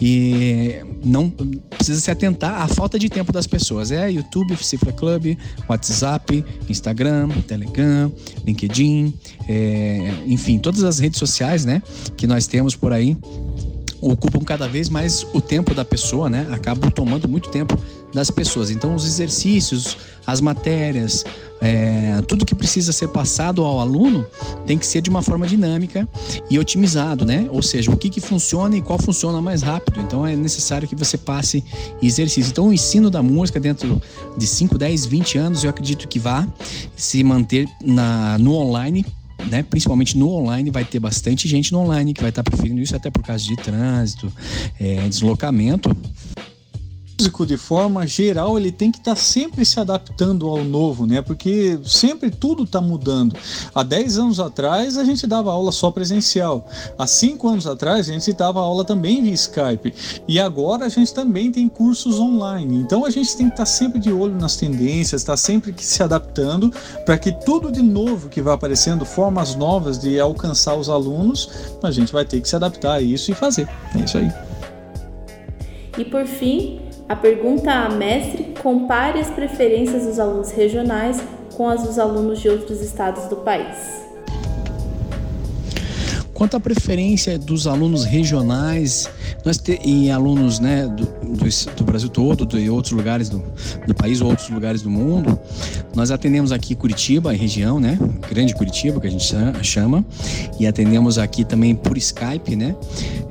e 0.00 0.76
não 1.02 1.30
precisa 1.30 2.00
se 2.00 2.10
atentar 2.10 2.60
à 2.60 2.68
falta 2.68 2.98
de 2.98 3.08
tempo 3.08 3.32
das 3.32 3.46
pessoas. 3.46 3.90
É 3.90 4.10
YouTube, 4.10 4.56
Cifra 4.56 4.92
Club, 4.92 5.36
WhatsApp, 5.68 6.44
Instagram, 6.68 7.28
Telegram, 7.46 8.12
LinkedIn, 8.46 9.14
é, 9.48 10.12
enfim, 10.26 10.58
todas 10.58 10.84
as 10.84 10.98
redes 10.98 11.18
sociais, 11.18 11.64
né, 11.64 11.82
que 12.16 12.26
nós 12.26 12.46
temos 12.46 12.74
por 12.74 12.92
aí 12.92 13.16
ocupam 14.00 14.40
cada 14.44 14.68
vez 14.68 14.88
mais 14.88 15.26
o 15.34 15.40
tempo 15.40 15.74
da 15.74 15.84
pessoa, 15.84 16.30
né? 16.30 16.46
Acabam 16.52 16.90
tomando 16.90 17.28
muito 17.28 17.50
tempo 17.50 17.76
das 18.12 18.30
pessoas. 18.30 18.70
Então, 18.70 18.94
os 18.94 19.04
exercícios, 19.04 19.96
as 20.26 20.40
matérias, 20.40 21.24
é, 21.60 22.20
tudo 22.26 22.44
que 22.44 22.54
precisa 22.54 22.92
ser 22.92 23.08
passado 23.08 23.64
ao 23.64 23.80
aluno 23.80 24.24
tem 24.66 24.78
que 24.78 24.86
ser 24.86 25.00
de 25.00 25.10
uma 25.10 25.22
forma 25.22 25.46
dinâmica 25.46 26.08
e 26.50 26.58
otimizado, 26.58 27.24
né? 27.24 27.48
Ou 27.50 27.62
seja, 27.62 27.90
o 27.90 27.96
que, 27.96 28.08
que 28.08 28.20
funciona 28.20 28.76
e 28.76 28.82
qual 28.82 28.98
funciona 28.98 29.40
mais 29.40 29.62
rápido. 29.62 30.00
Então, 30.00 30.26
é 30.26 30.36
necessário 30.36 30.86
que 30.88 30.94
você 30.94 31.18
passe 31.18 31.64
exercício. 32.02 32.50
Então, 32.50 32.68
o 32.68 32.72
ensino 32.72 33.10
da 33.10 33.22
música 33.22 33.58
dentro 33.58 34.00
de 34.36 34.46
5, 34.46 34.78
10, 34.78 35.06
20 35.06 35.38
anos, 35.38 35.64
eu 35.64 35.70
acredito 35.70 36.06
que 36.08 36.18
vá 36.18 36.46
se 36.96 37.22
manter 37.22 37.68
na, 37.82 38.38
no 38.38 38.54
online 38.54 39.04
né, 39.46 39.62
principalmente 39.62 40.18
no 40.18 40.30
online, 40.30 40.70
vai 40.70 40.84
ter 40.84 40.98
bastante 40.98 41.46
gente 41.46 41.72
no 41.72 41.78
online 41.78 42.12
que 42.12 42.20
vai 42.20 42.30
estar 42.30 42.42
preferindo 42.42 42.80
isso 42.80 42.94
até 42.96 43.08
por 43.08 43.22
causa 43.22 43.44
de 43.44 43.56
trânsito, 43.56 44.32
é, 44.78 45.08
deslocamento 45.08 45.96
músico 47.18 47.44
de 47.44 47.56
forma 47.56 48.06
geral 48.06 48.56
ele 48.56 48.70
tem 48.70 48.92
que 48.92 48.98
estar 48.98 49.16
tá 49.16 49.20
sempre 49.20 49.64
se 49.64 49.80
adaptando 49.80 50.46
ao 50.48 50.62
novo, 50.62 51.04
né? 51.04 51.20
Porque 51.20 51.76
sempre 51.84 52.30
tudo 52.30 52.62
está 52.62 52.80
mudando. 52.80 53.34
Há 53.74 53.82
10 53.82 54.18
anos 54.18 54.38
atrás 54.38 54.96
a 54.96 55.02
gente 55.02 55.26
dava 55.26 55.50
aula 55.50 55.72
só 55.72 55.90
presencial. 55.90 56.68
Há 56.96 57.08
5 57.08 57.48
anos 57.48 57.66
atrás 57.66 58.08
a 58.08 58.12
gente 58.12 58.32
dava 58.32 58.60
aula 58.60 58.84
também 58.84 59.20
via 59.20 59.34
Skype. 59.34 59.92
E 60.28 60.38
agora 60.38 60.86
a 60.86 60.88
gente 60.88 61.12
também 61.12 61.50
tem 61.50 61.68
cursos 61.68 62.20
online. 62.20 62.76
Então 62.76 63.04
a 63.04 63.10
gente 63.10 63.36
tem 63.36 63.46
que 63.46 63.54
estar 63.54 63.64
tá 63.64 63.66
sempre 63.66 63.98
de 63.98 64.12
olho 64.12 64.36
nas 64.36 64.54
tendências, 64.54 65.22
estar 65.22 65.32
tá 65.32 65.36
sempre 65.36 65.74
se 65.76 66.00
adaptando 66.04 66.72
para 67.04 67.18
que 67.18 67.32
tudo 67.32 67.72
de 67.72 67.82
novo 67.82 68.28
que 68.28 68.40
vai 68.40 68.54
aparecendo, 68.54 69.04
formas 69.04 69.56
novas 69.56 69.98
de 69.98 70.20
alcançar 70.20 70.76
os 70.76 70.88
alunos, 70.88 71.50
a 71.82 71.90
gente 71.90 72.12
vai 72.12 72.24
ter 72.24 72.40
que 72.40 72.48
se 72.48 72.54
adaptar 72.54 72.92
a 72.92 73.00
isso 73.02 73.32
e 73.32 73.34
fazer. 73.34 73.68
É 73.96 74.04
isso 74.04 74.18
aí. 74.18 74.30
E 75.98 76.04
por 76.04 76.24
fim, 76.24 76.87
a 77.08 77.16
pergunta 77.16 77.72
a 77.72 77.88
mestre 77.88 78.54
compare 78.62 79.18
as 79.18 79.30
preferências 79.30 80.04
dos 80.04 80.18
alunos 80.18 80.50
regionais 80.50 81.22
com 81.56 81.66
as 81.66 81.82
dos 81.82 81.98
alunos 81.98 82.40
de 82.40 82.48
outros 82.48 82.82
estados 82.82 83.24
do 83.28 83.36
país. 83.36 84.07
Quanto 86.38 86.56
à 86.56 86.60
preferência 86.60 87.36
dos 87.36 87.66
alunos 87.66 88.04
regionais 88.04 89.10
nós 89.44 89.58
te, 89.58 89.76
e 89.84 90.08
alunos 90.08 90.60
né, 90.60 90.86
do, 90.86 91.04
do, 91.04 91.74
do 91.76 91.84
Brasil 91.84 92.08
todo, 92.08 92.46
de 92.46 92.70
outros 92.70 92.92
lugares 92.92 93.28
do, 93.28 93.42
do, 93.84 93.92
país 93.92 94.20
ou 94.20 94.28
outros 94.28 94.48
lugares 94.48 94.80
do 94.80 94.88
mundo, 94.88 95.36
nós 95.96 96.12
atendemos 96.12 96.52
aqui 96.52 96.76
Curitiba, 96.76 97.30
a 97.30 97.32
região, 97.32 97.80
né, 97.80 97.98
Grande 98.30 98.54
Curitiba, 98.54 99.00
que 99.00 99.08
a 99.08 99.10
gente 99.10 99.24
chama, 99.64 100.06
e 100.60 100.66
atendemos 100.68 101.18
aqui 101.18 101.44
também 101.44 101.74
por 101.74 101.98
Skype, 101.98 102.54
né, 102.54 102.76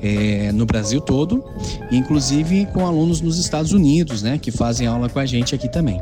é, 0.04 0.52
no 0.52 0.66
Brasil 0.66 1.00
todo, 1.00 1.46
inclusive 1.90 2.66
com 2.74 2.86
alunos 2.86 3.22
nos 3.22 3.40
Estados 3.40 3.72
Unidos, 3.72 4.22
né, 4.22 4.38
que 4.38 4.52
fazem 4.52 4.86
aula 4.86 5.08
com 5.08 5.20
a 5.20 5.26
gente 5.26 5.56
aqui 5.56 5.70
também. 5.70 6.02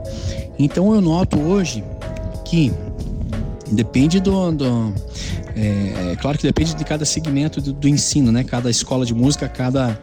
Então 0.57 0.95
eu 0.95 1.01
noto 1.01 1.39
hoje 1.39 1.83
que 2.43 2.73
depende 3.71 4.19
do, 4.19 4.51
do 4.51 4.93
é, 5.55 6.11
é, 6.11 6.15
claro 6.17 6.37
que 6.37 6.43
depende 6.43 6.75
de 6.75 6.83
cada 6.83 7.05
segmento 7.05 7.61
do, 7.61 7.71
do, 7.71 7.87
ensino, 7.87 8.31
né? 8.31 8.43
Cada 8.43 8.69
escola 8.69 9.05
de 9.05 9.13
música, 9.13 9.47
cada 9.47 9.97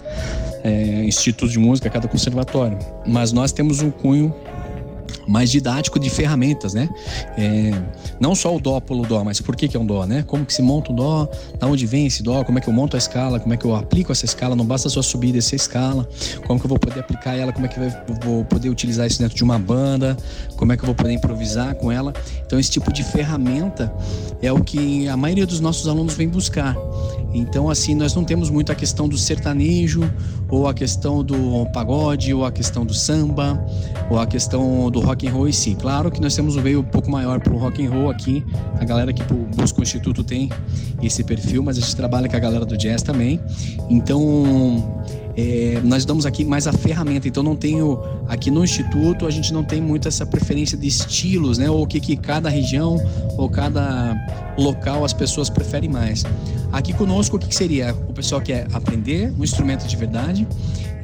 é, 0.65 1.05
instituto 1.05 1.51
de 1.51 1.59
música, 1.59 1.91
cada 1.91 2.09
conservatório. 2.09 2.79
Mas 3.07 3.33
nós 3.33 3.53
temos 3.53 3.83
um 3.83 3.91
cunho 3.91 4.35
mais 5.27 5.51
didático 5.51 5.99
de 5.99 6.11
ferramentas, 6.11 6.75
né? 6.75 6.89
É, 7.37 7.73
não 8.21 8.35
só 8.35 8.55
o 8.55 8.61
dó 8.61 8.81
pelo 8.81 9.03
dó, 9.05 9.23
mas 9.25 9.41
por 9.41 9.57
que, 9.57 9.69
que 9.69 9.77
é 9.77 9.81
um 9.81 9.87
dó, 9.87 10.05
né? 10.07 10.25
Como 10.27 10.45
que 10.45 10.53
se 10.53 10.63
monta 10.63 10.93
um 10.93 10.95
dó, 10.95 11.29
da 11.59 11.67
onde 11.67 11.87
vem 11.87 12.07
esse 12.07 12.23
dó, 12.23 12.45
como 12.45 12.59
é 12.59 12.61
que 12.61 12.69
eu 12.69 12.73
monto 12.73 12.97
a 12.97 12.99
escala, 12.99 13.39
como 13.41 13.55
é 13.55 13.57
que 13.57 13.65
eu 13.65 13.75
aplico 13.75 14.13
essa 14.13 14.25
escala, 14.25 14.55
não 14.57 14.65
basta 14.65 14.89
só 14.89 15.03
subir 15.03 15.29
e 15.29 15.33
descer 15.33 15.55
a 15.55 15.57
escala, 15.57 16.09
como 16.47 16.59
que 16.59 16.67
eu 16.67 16.69
vou 16.69 16.79
poder 16.79 17.01
aplicar 17.01 17.37
ela, 17.37 17.53
como 17.53 17.67
é 17.67 17.69
que 17.69 17.79
eu 17.79 17.91
vou 18.23 18.45
poder 18.45 18.69
utilizar 18.69 19.07
isso 19.07 19.19
dentro 19.19 19.37
de 19.37 19.45
uma 19.45 19.59
banda, 19.59 20.17
como 20.57 20.73
é 20.73 20.77
que 20.77 20.83
eu 20.83 20.87
vou 20.87 20.95
poder 20.95 21.13
improvisar 21.13 21.75
com 21.75 21.91
ela. 21.91 22.13
Então 22.45 22.59
esse 22.59 22.71
tipo 22.71 22.93
de 22.93 23.03
ferramenta 23.03 23.93
é 24.41 24.53
o 24.53 24.63
que 24.63 25.09
a 25.09 25.17
maioria 25.17 25.47
dos 25.47 25.61
nossos 25.61 25.89
alunos 25.89 26.15
vem 26.15 26.29
buscar. 26.29 26.77
Então, 27.35 27.71
assim, 27.71 27.95
nós 27.95 28.15
não 28.15 28.25
temos 28.25 28.51
muito 28.51 28.71
a 28.71 28.75
questão 28.75 29.09
do 29.09 29.17
sertanejo, 29.17 30.03
ou 30.51 30.69
a 30.69 30.75
questão 30.75 31.25
do 31.25 31.65
pagode, 31.73 32.35
ou 32.35 32.45
a 32.45 32.53
questão 32.53 32.85
do 32.85 32.93
samba, 32.93 33.59
ou 34.11 34.19
a 34.19 34.27
questão 34.27 34.91
do 34.91 35.01
rock 35.03 35.27
and 35.27 35.33
roll 35.33 35.49
em 35.49 35.53
si. 35.53 35.75
Claro 35.75 36.11
que 36.11 36.21
nós 36.21 36.35
temos 36.35 36.57
um 36.57 36.63
veio 36.63 36.81
um 36.81 36.85
pouco 36.85 37.11
maior 37.11 37.41
para 37.41 37.53
o 37.53 37.59
rock 37.59 37.85
and 37.85 37.91
roll 37.91 38.11
aqui. 38.11 38.45
A 38.79 38.85
galera 38.85 39.13
que 39.13 39.23
busca 39.57 39.81
o 39.81 39.83
Instituto 39.83 40.23
tem 40.25 40.51
esse 41.03 41.25
perfil, 41.25 41.63
mas 41.63 41.79
a 41.79 41.81
gente 41.81 41.95
trabalha 41.97 42.29
com 42.29 42.37
a 42.37 42.41
galera 42.41 42.65
do 42.65 42.77
jazz 42.77 43.03
também. 43.03 43.41
Então, 43.91 45.03
é, 45.37 45.81
nós 45.83 46.05
damos 46.05 46.27
aqui 46.27 46.45
mais 46.45 46.67
a 46.67 46.73
ferramenta, 46.73 47.27
então 47.27 47.43
não 47.43 47.57
tenho 47.57 47.99
aqui 48.29 48.51
no 48.51 48.63
instituto 48.63 49.27
a 49.27 49.31
gente 49.31 49.53
não 49.53 49.65
tem 49.65 49.81
muito 49.81 50.07
essa 50.07 50.27
preferência 50.27 50.77
de 50.77 50.87
estilos, 50.87 51.59
né? 51.59 51.71
Ou 51.71 51.83
o 51.83 51.87
que, 51.87 52.01
que 52.01 52.17
cada 52.17 52.49
região 52.49 52.97
ou 53.37 53.49
cada 53.49 54.17
local 54.59 55.05
as 55.05 55.13
pessoas 55.13 55.49
preferem 55.49 55.89
mais. 55.89 56.25
Aqui 56.73 56.93
conosco 56.95 57.37
o 57.37 57.39
que, 57.39 57.55
seria? 57.55 57.95
O 58.09 58.15
pessoal 58.15 58.41
quer 58.41 58.67
aprender 58.73 59.31
um 59.39 59.45
instrumento 59.45 59.87
de 59.87 59.95
verdade, 59.95 60.49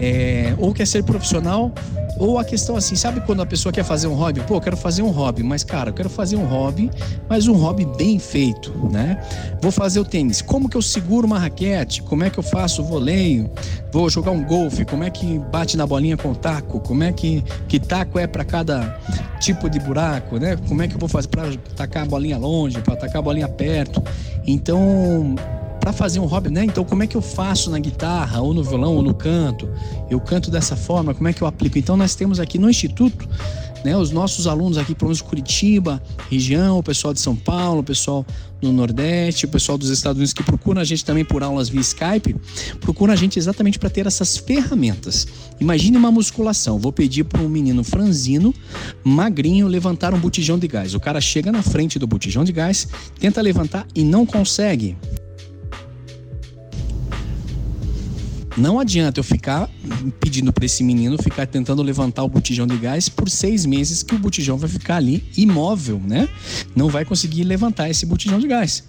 é, 0.00 0.54
ou 0.58 0.72
quer 0.72 0.86
ser 0.86 1.04
profissional, 1.04 1.70
ou 2.18 2.38
a 2.38 2.44
questão 2.44 2.74
assim, 2.74 2.96
sabe 2.96 3.20
quando 3.20 3.42
a 3.42 3.46
pessoa 3.46 3.72
quer 3.72 3.84
fazer 3.84 4.08
um 4.08 4.14
hobby? 4.14 4.40
Pô, 4.40 4.60
quero 4.60 4.76
fazer 4.76 5.02
um 5.02 5.10
hobby, 5.10 5.42
mas 5.42 5.62
cara, 5.62 5.90
eu 5.90 5.94
quero 5.94 6.08
fazer 6.08 6.36
um 6.36 6.44
hobby, 6.44 6.90
mas 7.28 7.46
um 7.46 7.52
hobby 7.52 7.86
bem 7.96 8.18
feito, 8.18 8.72
né? 8.90 9.22
Vou 9.60 9.70
fazer 9.70 10.00
o 10.00 10.04
tênis. 10.04 10.42
Como 10.42 10.68
que 10.68 10.76
eu 10.76 10.82
seguro 10.82 11.26
uma 11.26 11.38
raquete? 11.38 12.02
Como 12.02 12.24
é 12.24 12.30
que 12.30 12.38
eu 12.38 12.42
faço 12.42 12.82
o 12.82 12.84
voleio? 12.84 13.48
Vou 13.92 14.10
jogar 14.10 14.32
um 14.32 14.42
golfe? 14.42 14.84
Como 14.84 15.04
é 15.04 15.10
que 15.10 15.38
bate 15.38 15.76
na 15.76 15.86
bolinha 15.86 16.16
com 16.16 16.34
taco? 16.34 16.80
Como 16.80 17.04
é 17.04 17.12
que 17.12 17.44
que 17.68 17.78
taco 17.78 18.18
é 18.18 18.26
para 18.26 18.44
cada 18.44 18.98
tipo 19.38 19.70
de 19.70 19.78
buraco, 19.78 20.38
né? 20.38 20.56
Como 20.66 20.82
é 20.82 20.88
que 20.88 20.94
eu 20.94 20.98
vou 20.98 21.08
fazer 21.08 21.28
para 21.28 21.44
tacar 21.76 22.02
a 22.02 22.06
bolinha 22.06 22.38
longe, 22.38 22.80
para 22.80 22.96
tacar 22.96 23.18
a 23.18 23.22
bolinha 23.22 23.48
perto? 23.48 24.02
Então, 24.44 25.36
para 25.78 25.92
fazer 25.92 26.20
um 26.20 26.26
hobby, 26.26 26.50
né? 26.50 26.64
Então, 26.64 26.84
como 26.84 27.02
é 27.02 27.06
que 27.06 27.16
eu 27.16 27.22
faço 27.22 27.70
na 27.70 27.78
guitarra, 27.78 28.40
ou 28.40 28.52
no 28.52 28.62
violão, 28.62 28.96
ou 28.96 29.02
no 29.02 29.14
canto? 29.14 29.68
Eu 30.10 30.20
canto 30.20 30.50
dessa 30.50 30.76
forma, 30.76 31.14
como 31.14 31.28
é 31.28 31.32
que 31.32 31.42
eu 31.42 31.46
aplico? 31.46 31.78
Então, 31.78 31.96
nós 31.96 32.14
temos 32.14 32.40
aqui 32.40 32.58
no 32.58 32.68
Instituto, 32.68 33.28
né, 33.84 33.96
os 33.96 34.10
nossos 34.10 34.46
alunos 34.46 34.78
aqui, 34.78 34.94
pelo 34.94 35.08
menos 35.08 35.22
Curitiba, 35.22 36.02
região, 36.30 36.78
o 36.78 36.82
pessoal 36.82 37.14
de 37.14 37.20
São 37.20 37.36
Paulo, 37.36 37.80
o 37.80 37.84
pessoal 37.84 38.26
do 38.60 38.72
Nordeste, 38.72 39.44
o 39.44 39.48
pessoal 39.48 39.78
dos 39.78 39.88
Estados 39.88 40.18
Unidos 40.18 40.32
que 40.32 40.42
procura 40.42 40.80
a 40.80 40.84
gente 40.84 41.04
também 41.04 41.24
por 41.24 41.42
aulas 41.42 41.68
via 41.68 41.80
Skype, 41.80 42.34
procura 42.80 43.12
a 43.12 43.16
gente 43.16 43.38
exatamente 43.38 43.78
para 43.78 43.88
ter 43.88 44.06
essas 44.06 44.36
ferramentas. 44.36 45.26
Imagine 45.60 45.96
uma 45.96 46.10
musculação. 46.10 46.78
Vou 46.78 46.92
pedir 46.92 47.24
para 47.24 47.40
um 47.40 47.48
menino 47.48 47.84
franzino, 47.84 48.52
magrinho, 49.04 49.68
levantar 49.68 50.12
um 50.12 50.18
botijão 50.18 50.58
de 50.58 50.66
gás. 50.66 50.94
O 50.94 51.00
cara 51.00 51.20
chega 51.20 51.52
na 51.52 51.62
frente 51.62 51.98
do 51.98 52.06
botijão 52.06 52.42
de 52.44 52.52
gás, 52.52 52.88
tenta 53.18 53.40
levantar 53.40 53.86
e 53.94 54.02
não 54.02 54.26
consegue. 54.26 54.96
Não 58.58 58.80
adianta 58.80 59.20
eu 59.20 59.24
ficar 59.24 59.70
pedindo 60.18 60.52
para 60.52 60.64
esse 60.64 60.82
menino 60.82 61.16
ficar 61.22 61.46
tentando 61.46 61.80
levantar 61.80 62.24
o 62.24 62.28
botijão 62.28 62.66
de 62.66 62.76
gás 62.76 63.08
por 63.08 63.30
seis 63.30 63.64
meses 63.64 64.02
que 64.02 64.14
o 64.14 64.18
botijão 64.18 64.56
vai 64.56 64.68
ficar 64.68 64.96
ali 64.96 65.24
imóvel, 65.36 66.00
né? 66.04 66.28
Não 66.74 66.88
vai 66.88 67.04
conseguir 67.04 67.44
levantar 67.44 67.88
esse 67.88 68.04
botijão 68.04 68.38
de 68.38 68.48
gás. 68.48 68.82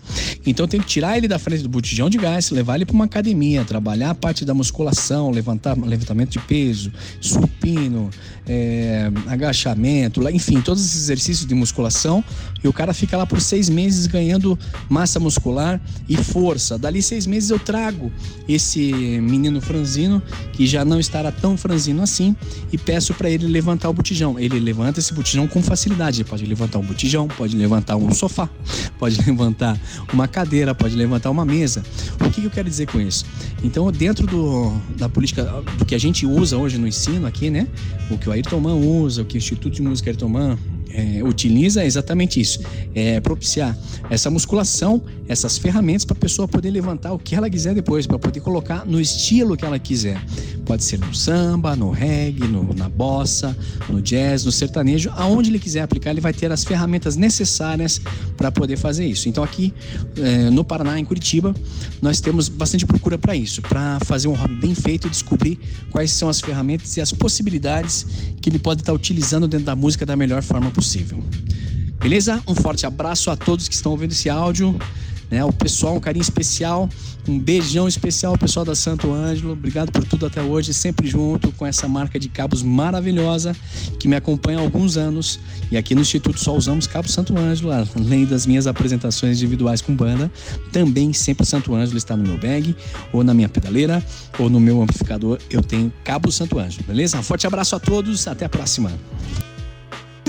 Então 0.45 0.63
eu 0.63 0.67
tenho 0.67 0.81
que 0.81 0.89
tirar 0.89 1.17
ele 1.17 1.27
da 1.27 1.37
frente 1.37 1.61
do 1.61 1.69
botijão 1.69 2.09
de 2.09 2.17
gás, 2.17 2.49
levar 2.49 2.75
ele 2.75 2.85
para 2.85 2.95
uma 2.95 3.05
academia, 3.05 3.63
trabalhar 3.63 4.09
a 4.09 4.15
parte 4.15 4.43
da 4.43 4.55
musculação, 4.55 5.29
levantar 5.29 5.77
levantamento 5.77 6.31
de 6.31 6.39
peso, 6.39 6.91
supino, 7.21 8.09
é, 8.47 9.11
agachamento, 9.27 10.27
enfim, 10.29 10.61
todos 10.61 10.83
esses 10.83 11.03
exercícios 11.03 11.47
de 11.47 11.53
musculação. 11.53 12.23
E 12.63 12.67
o 12.67 12.73
cara 12.73 12.93
fica 12.93 13.15
lá 13.15 13.25
por 13.25 13.39
seis 13.39 13.69
meses 13.69 14.07
ganhando 14.07 14.57
massa 14.89 15.19
muscular 15.19 15.79
e 16.07 16.17
força. 16.17 16.77
Dali 16.77 17.03
seis 17.03 17.27
meses 17.27 17.51
eu 17.51 17.59
trago 17.59 18.11
esse 18.47 18.91
menino 19.21 19.58
franzino 19.61 20.21
que 20.53 20.65
já 20.65 20.83
não 20.83 20.99
estará 20.99 21.31
tão 21.31 21.57
franzino 21.57 22.01
assim 22.01 22.35
e 22.71 22.77
peço 22.77 23.13
para 23.13 23.29
ele 23.29 23.47
levantar 23.47 23.89
o 23.89 23.93
botijão. 23.93 24.39
Ele 24.39 24.59
levanta 24.59 24.99
esse 24.99 25.13
botijão 25.13 25.47
com 25.47 25.61
facilidade. 25.61 26.21
Ele 26.21 26.29
pode 26.29 26.45
levantar 26.45 26.79
um 26.79 26.85
botijão, 26.85 27.27
pode 27.27 27.55
levantar 27.55 27.95
um 27.95 28.11
sofá, 28.13 28.49
pode 28.97 29.21
levantar 29.25 29.79
uma 30.13 30.27
cadeira, 30.27 30.73
pode 30.73 30.95
levantar 30.95 31.29
uma 31.29 31.45
mesa. 31.45 31.83
O 32.19 32.29
que 32.29 32.43
eu 32.43 32.49
quero 32.49 32.69
dizer 32.69 32.87
com 32.87 32.99
isso? 32.99 33.25
Então, 33.63 33.91
dentro 33.91 34.25
do, 34.25 34.73
da 34.97 35.09
política 35.09 35.43
do 35.77 35.85
que 35.85 35.95
a 35.95 35.99
gente 35.99 36.25
usa 36.25 36.57
hoje 36.57 36.77
no 36.77 36.87
ensino 36.87 37.27
aqui, 37.27 37.49
né? 37.49 37.67
O 38.09 38.17
que 38.17 38.29
o 38.29 38.31
Ayrton 38.31 38.59
Man 38.59 38.75
usa, 38.75 39.21
o 39.21 39.25
que 39.25 39.35
o 39.35 39.39
Instituto 39.39 39.73
de 39.73 39.81
Música 39.81 40.09
Ayrton 40.09 40.29
Man 40.29 40.57
é, 40.91 41.23
utiliza 41.23 41.85
exatamente 41.85 42.39
isso, 42.39 42.59
é 42.95 43.19
propiciar 43.19 43.77
essa 44.09 44.29
musculação, 44.29 45.01
essas 45.27 45.57
ferramentas 45.57 46.05
para 46.05 46.17
a 46.17 46.19
pessoa 46.19 46.47
poder 46.47 46.71
levantar 46.71 47.13
o 47.13 47.19
que 47.19 47.35
ela 47.35 47.49
quiser 47.49 47.75
depois, 47.75 48.07
para 48.07 48.17
poder 48.17 48.39
colocar 48.39 48.85
no 48.85 48.99
estilo 48.99 49.55
que 49.55 49.65
ela 49.65 49.77
quiser. 49.77 50.21
Pode 50.65 50.83
ser 50.83 50.99
no 50.99 51.13
samba, 51.13 51.75
no 51.75 51.89
reggae, 51.89 52.47
no, 52.47 52.73
na 52.73 52.89
bossa, 52.89 53.57
no 53.87 54.01
jazz, 54.01 54.45
no 54.45 54.51
sertanejo, 54.51 55.11
aonde 55.15 55.49
ele 55.49 55.59
quiser 55.59 55.81
aplicar, 55.81 56.11
ele 56.11 56.21
vai 56.21 56.33
ter 56.33 56.51
as 56.51 56.63
ferramentas 56.63 57.15
necessárias 57.15 58.01
para 58.37 58.51
poder 58.51 58.77
fazer 58.77 59.05
isso. 59.05 59.29
Então 59.29 59.43
aqui 59.43 59.73
é, 60.17 60.49
no 60.49 60.63
Paraná, 60.63 60.99
em 60.99 61.05
Curitiba, 61.05 61.55
nós 62.01 62.21
temos 62.21 62.49
bastante 62.49 62.85
procura 62.85 63.17
para 63.17 63.35
isso, 63.35 63.61
para 63.61 63.99
fazer 64.01 64.27
um 64.27 64.33
hobby 64.33 64.55
bem 64.55 64.75
feito 64.75 65.07
e 65.07 65.09
descobrir 65.09 65.59
quais 65.91 66.11
são 66.11 66.29
as 66.29 66.39
ferramentas 66.39 66.97
e 66.97 67.01
as 67.01 67.11
possibilidades 67.11 68.05
que 68.41 68.49
ele 68.49 68.59
pode 68.59 68.81
estar 68.81 68.93
utilizando 68.93 69.47
dentro 69.47 69.65
da 69.65 69.75
música 69.75 70.05
da 70.05 70.15
melhor 70.15 70.41
forma 70.41 70.71
possível. 70.71 70.78
Beleza? 71.99 72.41
Um 72.47 72.55
forte 72.55 72.85
abraço 72.85 73.29
a 73.29 73.35
todos 73.35 73.67
que 73.67 73.75
estão 73.75 73.91
ouvindo 73.91 74.11
esse 74.11 74.29
áudio. 74.29 74.79
Né, 75.29 75.45
o 75.45 75.53
pessoal, 75.53 75.95
um 75.95 75.99
carinho 75.99 76.23
especial, 76.23 76.89
um 77.27 77.37
beijão 77.37 77.87
especial 77.87 78.31
ao 78.31 78.37
pessoal 78.37 78.65
da 78.65 78.73
Santo 78.73 79.13
Ângelo. 79.13 79.51
Obrigado 79.53 79.91
por 79.91 80.03
tudo 80.03 80.25
até 80.25 80.41
hoje, 80.41 80.73
sempre 80.73 81.07
junto 81.07 81.51
com 81.51 81.67
essa 81.67 81.87
marca 81.87 82.19
de 82.19 82.27
cabos 82.29 82.63
maravilhosa 82.63 83.55
que 83.99 84.07
me 84.07 84.15
acompanha 84.15 84.57
há 84.57 84.61
alguns 84.61 84.97
anos. 84.97 85.39
E 85.71 85.77
aqui 85.77 85.93
no 85.93 86.01
Instituto 86.01 86.39
só 86.39 86.55
usamos 86.55 86.87
cabo 86.87 87.07
Santo 87.07 87.37
Ângelo, 87.37 87.71
além 87.71 88.25
das 88.25 88.47
minhas 88.47 88.65
apresentações 88.65 89.37
individuais 89.37 89.81
com 89.81 89.95
banda. 89.95 90.31
Também 90.71 91.13
sempre 91.13 91.45
Santo 91.45 91.75
Ângelo 91.75 91.99
está 91.99 92.17
no 92.17 92.23
meu 92.23 92.39
bag, 92.39 92.75
ou 93.13 93.23
na 93.23 93.33
minha 93.33 93.49
pedaleira, 93.49 94.03
ou 94.39 94.49
no 94.49 94.59
meu 94.59 94.81
amplificador. 94.81 95.37
Eu 95.47 95.61
tenho 95.61 95.93
cabo 96.03 96.31
Santo 96.31 96.57
Ângelo, 96.57 96.85
beleza? 96.87 97.19
Um 97.19 97.23
forte 97.23 97.45
abraço 97.45 97.75
a 97.75 97.79
todos, 97.79 98.27
até 98.27 98.45
a 98.45 98.49
próxima 98.49 98.91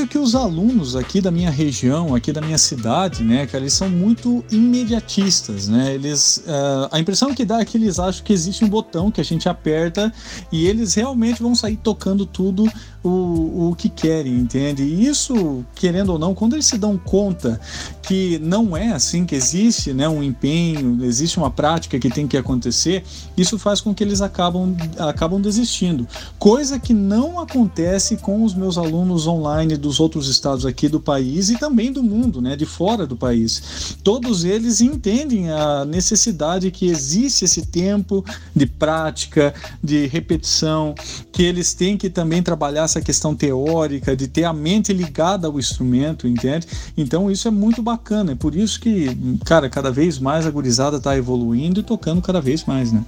que 0.07 0.19
os 0.19 0.35
alunos 0.35 0.97
aqui 0.97 1.21
da 1.21 1.31
minha 1.31 1.51
região, 1.51 2.15
aqui 2.15 2.33
da 2.33 2.41
minha 2.41 2.59
cidade, 2.59 3.23
né, 3.23 3.47
cara, 3.47 3.65
eles 3.65 3.73
são 3.73 3.89
muito 3.89 4.45
imediatistas, 4.51 5.69
né? 5.69 5.95
Eles, 5.95 6.39
uh, 6.47 6.89
a 6.91 6.99
impressão 6.99 7.35
que 7.35 7.45
dá 7.45 7.61
é 7.61 7.65
que 7.65 7.77
eles 7.77 7.99
acham 7.99 8.25
que 8.25 8.33
existe 8.33 8.65
um 8.65 8.69
botão 8.69 9.11
que 9.11 9.21
a 9.21 9.25
gente 9.25 9.49
aperta 9.49 10.13
e 10.53 10.67
eles 10.67 10.95
realmente 10.95 11.43
vão 11.43 11.55
sair 11.55 11.77
tocando 11.77 12.27
tudo 12.27 12.71
o, 13.03 13.71
o 13.71 13.75
que 13.75 13.89
querem, 13.89 14.35
entende? 14.35 14.83
E 14.83 15.07
isso, 15.07 15.65
querendo 15.75 16.11
ou 16.11 16.19
não, 16.19 16.35
quando 16.35 16.55
eles 16.55 16.67
se 16.67 16.77
dão 16.77 16.99
conta 16.99 17.59
que 18.03 18.39
não 18.41 18.77
é 18.77 18.91
assim 18.93 19.25
que 19.25 19.35
existe, 19.35 19.93
né, 19.93 20.09
um 20.09 20.23
empenho, 20.23 21.03
existe 21.05 21.39
uma 21.39 21.51
prática 21.51 21.99
que 21.99 22.11
tem 22.11 22.27
que 22.27 22.37
acontecer, 22.37 23.05
isso 23.37 23.59
faz 23.59 23.81
com 23.81 23.95
que 23.95 24.03
eles 24.03 24.21
acabam, 24.21 24.77
acabam 24.99 25.41
desistindo. 25.41 26.07
Coisa 26.39 26.79
que 26.79 26.93
não 26.93 27.39
acontece 27.39 28.17
com 28.17 28.45
os 28.45 28.55
meus 28.55 28.77
alunos 28.77 29.27
online 29.27 29.77
dos 29.77 30.01
outros 30.01 30.29
estados 30.29 30.67
aqui 30.67 30.89
do 30.89 31.01
país 31.01 31.51
e 31.51 31.59
também 31.59 31.93
do 31.93 32.03
mundo, 32.03 32.43
né, 32.43 32.57
de 32.57 32.67
fora 32.67 33.07
do 33.07 33.17
país. 33.17 33.97
Todos 34.03 34.45
eles 34.45 34.81
entendem 34.81 35.51
a 35.51 35.85
necessidade 35.85 36.71
que 36.71 36.87
existe 36.87 37.45
esse 37.45 37.67
tempo 37.67 38.25
de 38.55 38.67
prática, 38.67 39.55
de 39.83 40.07
repetição, 40.07 40.95
que 41.33 41.43
eles 41.43 41.73
têm 41.73 41.97
que 41.97 42.11
também 42.11 42.43
trabalhar 42.43 42.90
essa 42.91 43.01
questão 43.01 43.35
teórica, 43.35 44.17
de 44.17 44.27
ter 44.29 44.45
a 44.45 44.53
mente 44.53 44.93
ligada 44.93 45.47
ao 45.47 45.59
instrumento, 45.59 46.27
entende? 46.27 46.67
Então 46.97 47.31
isso 47.31 47.47
é 47.49 47.51
muito 47.51 47.83
bacana, 47.83 48.33
é 48.33 48.35
por 48.35 48.55
isso 48.55 48.81
que, 48.81 49.17
cara, 49.45 49.69
cada 49.69 49.91
vez 49.91 50.19
mais 50.19 50.47
a 50.47 50.51
gurizada 50.51 50.97
está 50.97 51.17
evoluindo 51.17 51.81
e 51.81 51.83
tocando 51.83 52.21
cada 52.21 52.41
vez 52.41 52.65
mais, 52.65 52.93
né? 52.93 53.05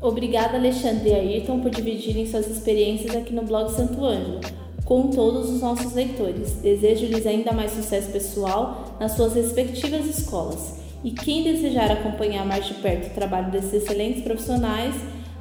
Obrigada, 0.00 0.56
Alexandre 0.56 1.08
e 1.08 1.14
Ayrton, 1.14 1.60
por 1.60 1.70
dividirem 1.70 2.30
suas 2.30 2.46
experiências 2.46 3.16
aqui 3.16 3.34
no 3.34 3.42
blog 3.42 3.70
Santo 3.72 4.04
Ângelo 4.04 4.40
com 4.88 5.08
todos 5.08 5.50
os 5.50 5.60
nossos 5.60 5.92
leitores. 5.92 6.52
Desejo-lhes 6.62 7.26
ainda 7.26 7.52
mais 7.52 7.72
sucesso 7.72 8.10
pessoal 8.10 8.96
nas 8.98 9.12
suas 9.12 9.34
respectivas 9.34 10.06
escolas. 10.06 10.78
E 11.04 11.10
quem 11.10 11.44
desejar 11.44 11.92
acompanhar 11.92 12.46
mais 12.46 12.66
de 12.66 12.74
perto 12.74 13.08
o 13.08 13.14
trabalho 13.14 13.50
desses 13.50 13.74
excelentes 13.74 14.24
profissionais, 14.24 14.94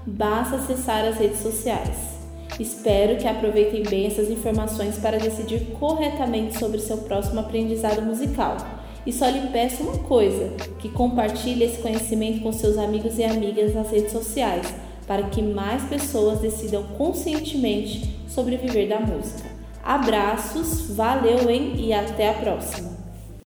basta 0.08 0.56
acessar 0.56 1.04
as 1.04 1.18
redes 1.18 1.42
sociais. 1.42 2.18
Espero 2.58 3.18
que 3.18 3.28
aproveitem 3.28 3.84
bem 3.84 4.08
essas 4.08 4.30
informações 4.30 4.98
para 4.98 5.20
decidir 5.20 5.74
corretamente 5.80 6.58
sobre 6.58 6.80
seu 6.80 6.98
próximo 7.00 7.42
aprendizado 7.42 8.02
musical. 8.02 8.58
E 9.06 9.12
só 9.12 9.30
lhe 9.30 9.48
peço 9.50 9.84
uma 9.84 10.00
coisa: 10.00 10.54
que 10.80 10.90
compartilhe 10.90 11.66
esse 11.66 11.82
conhecimento 11.82 12.42
com 12.42 12.52
seus 12.52 12.78
amigos 12.78 13.20
e 13.20 13.24
amigas 13.24 13.76
nas 13.76 13.92
redes 13.92 14.12
sociais, 14.12 14.74
para 15.06 15.24
que 15.24 15.42
mais 15.42 15.84
pessoas 15.84 16.40
decidam 16.40 16.84
conscientemente 16.98 18.18
sobre 18.28 18.58
viver 18.58 18.88
da 18.88 19.00
música. 19.00 19.50
Abraços, 19.84 20.90
valeu, 20.96 21.50
hein? 21.50 21.74
E 21.78 21.94
até 21.94 22.30
a 22.30 22.34
próxima! 22.34 22.97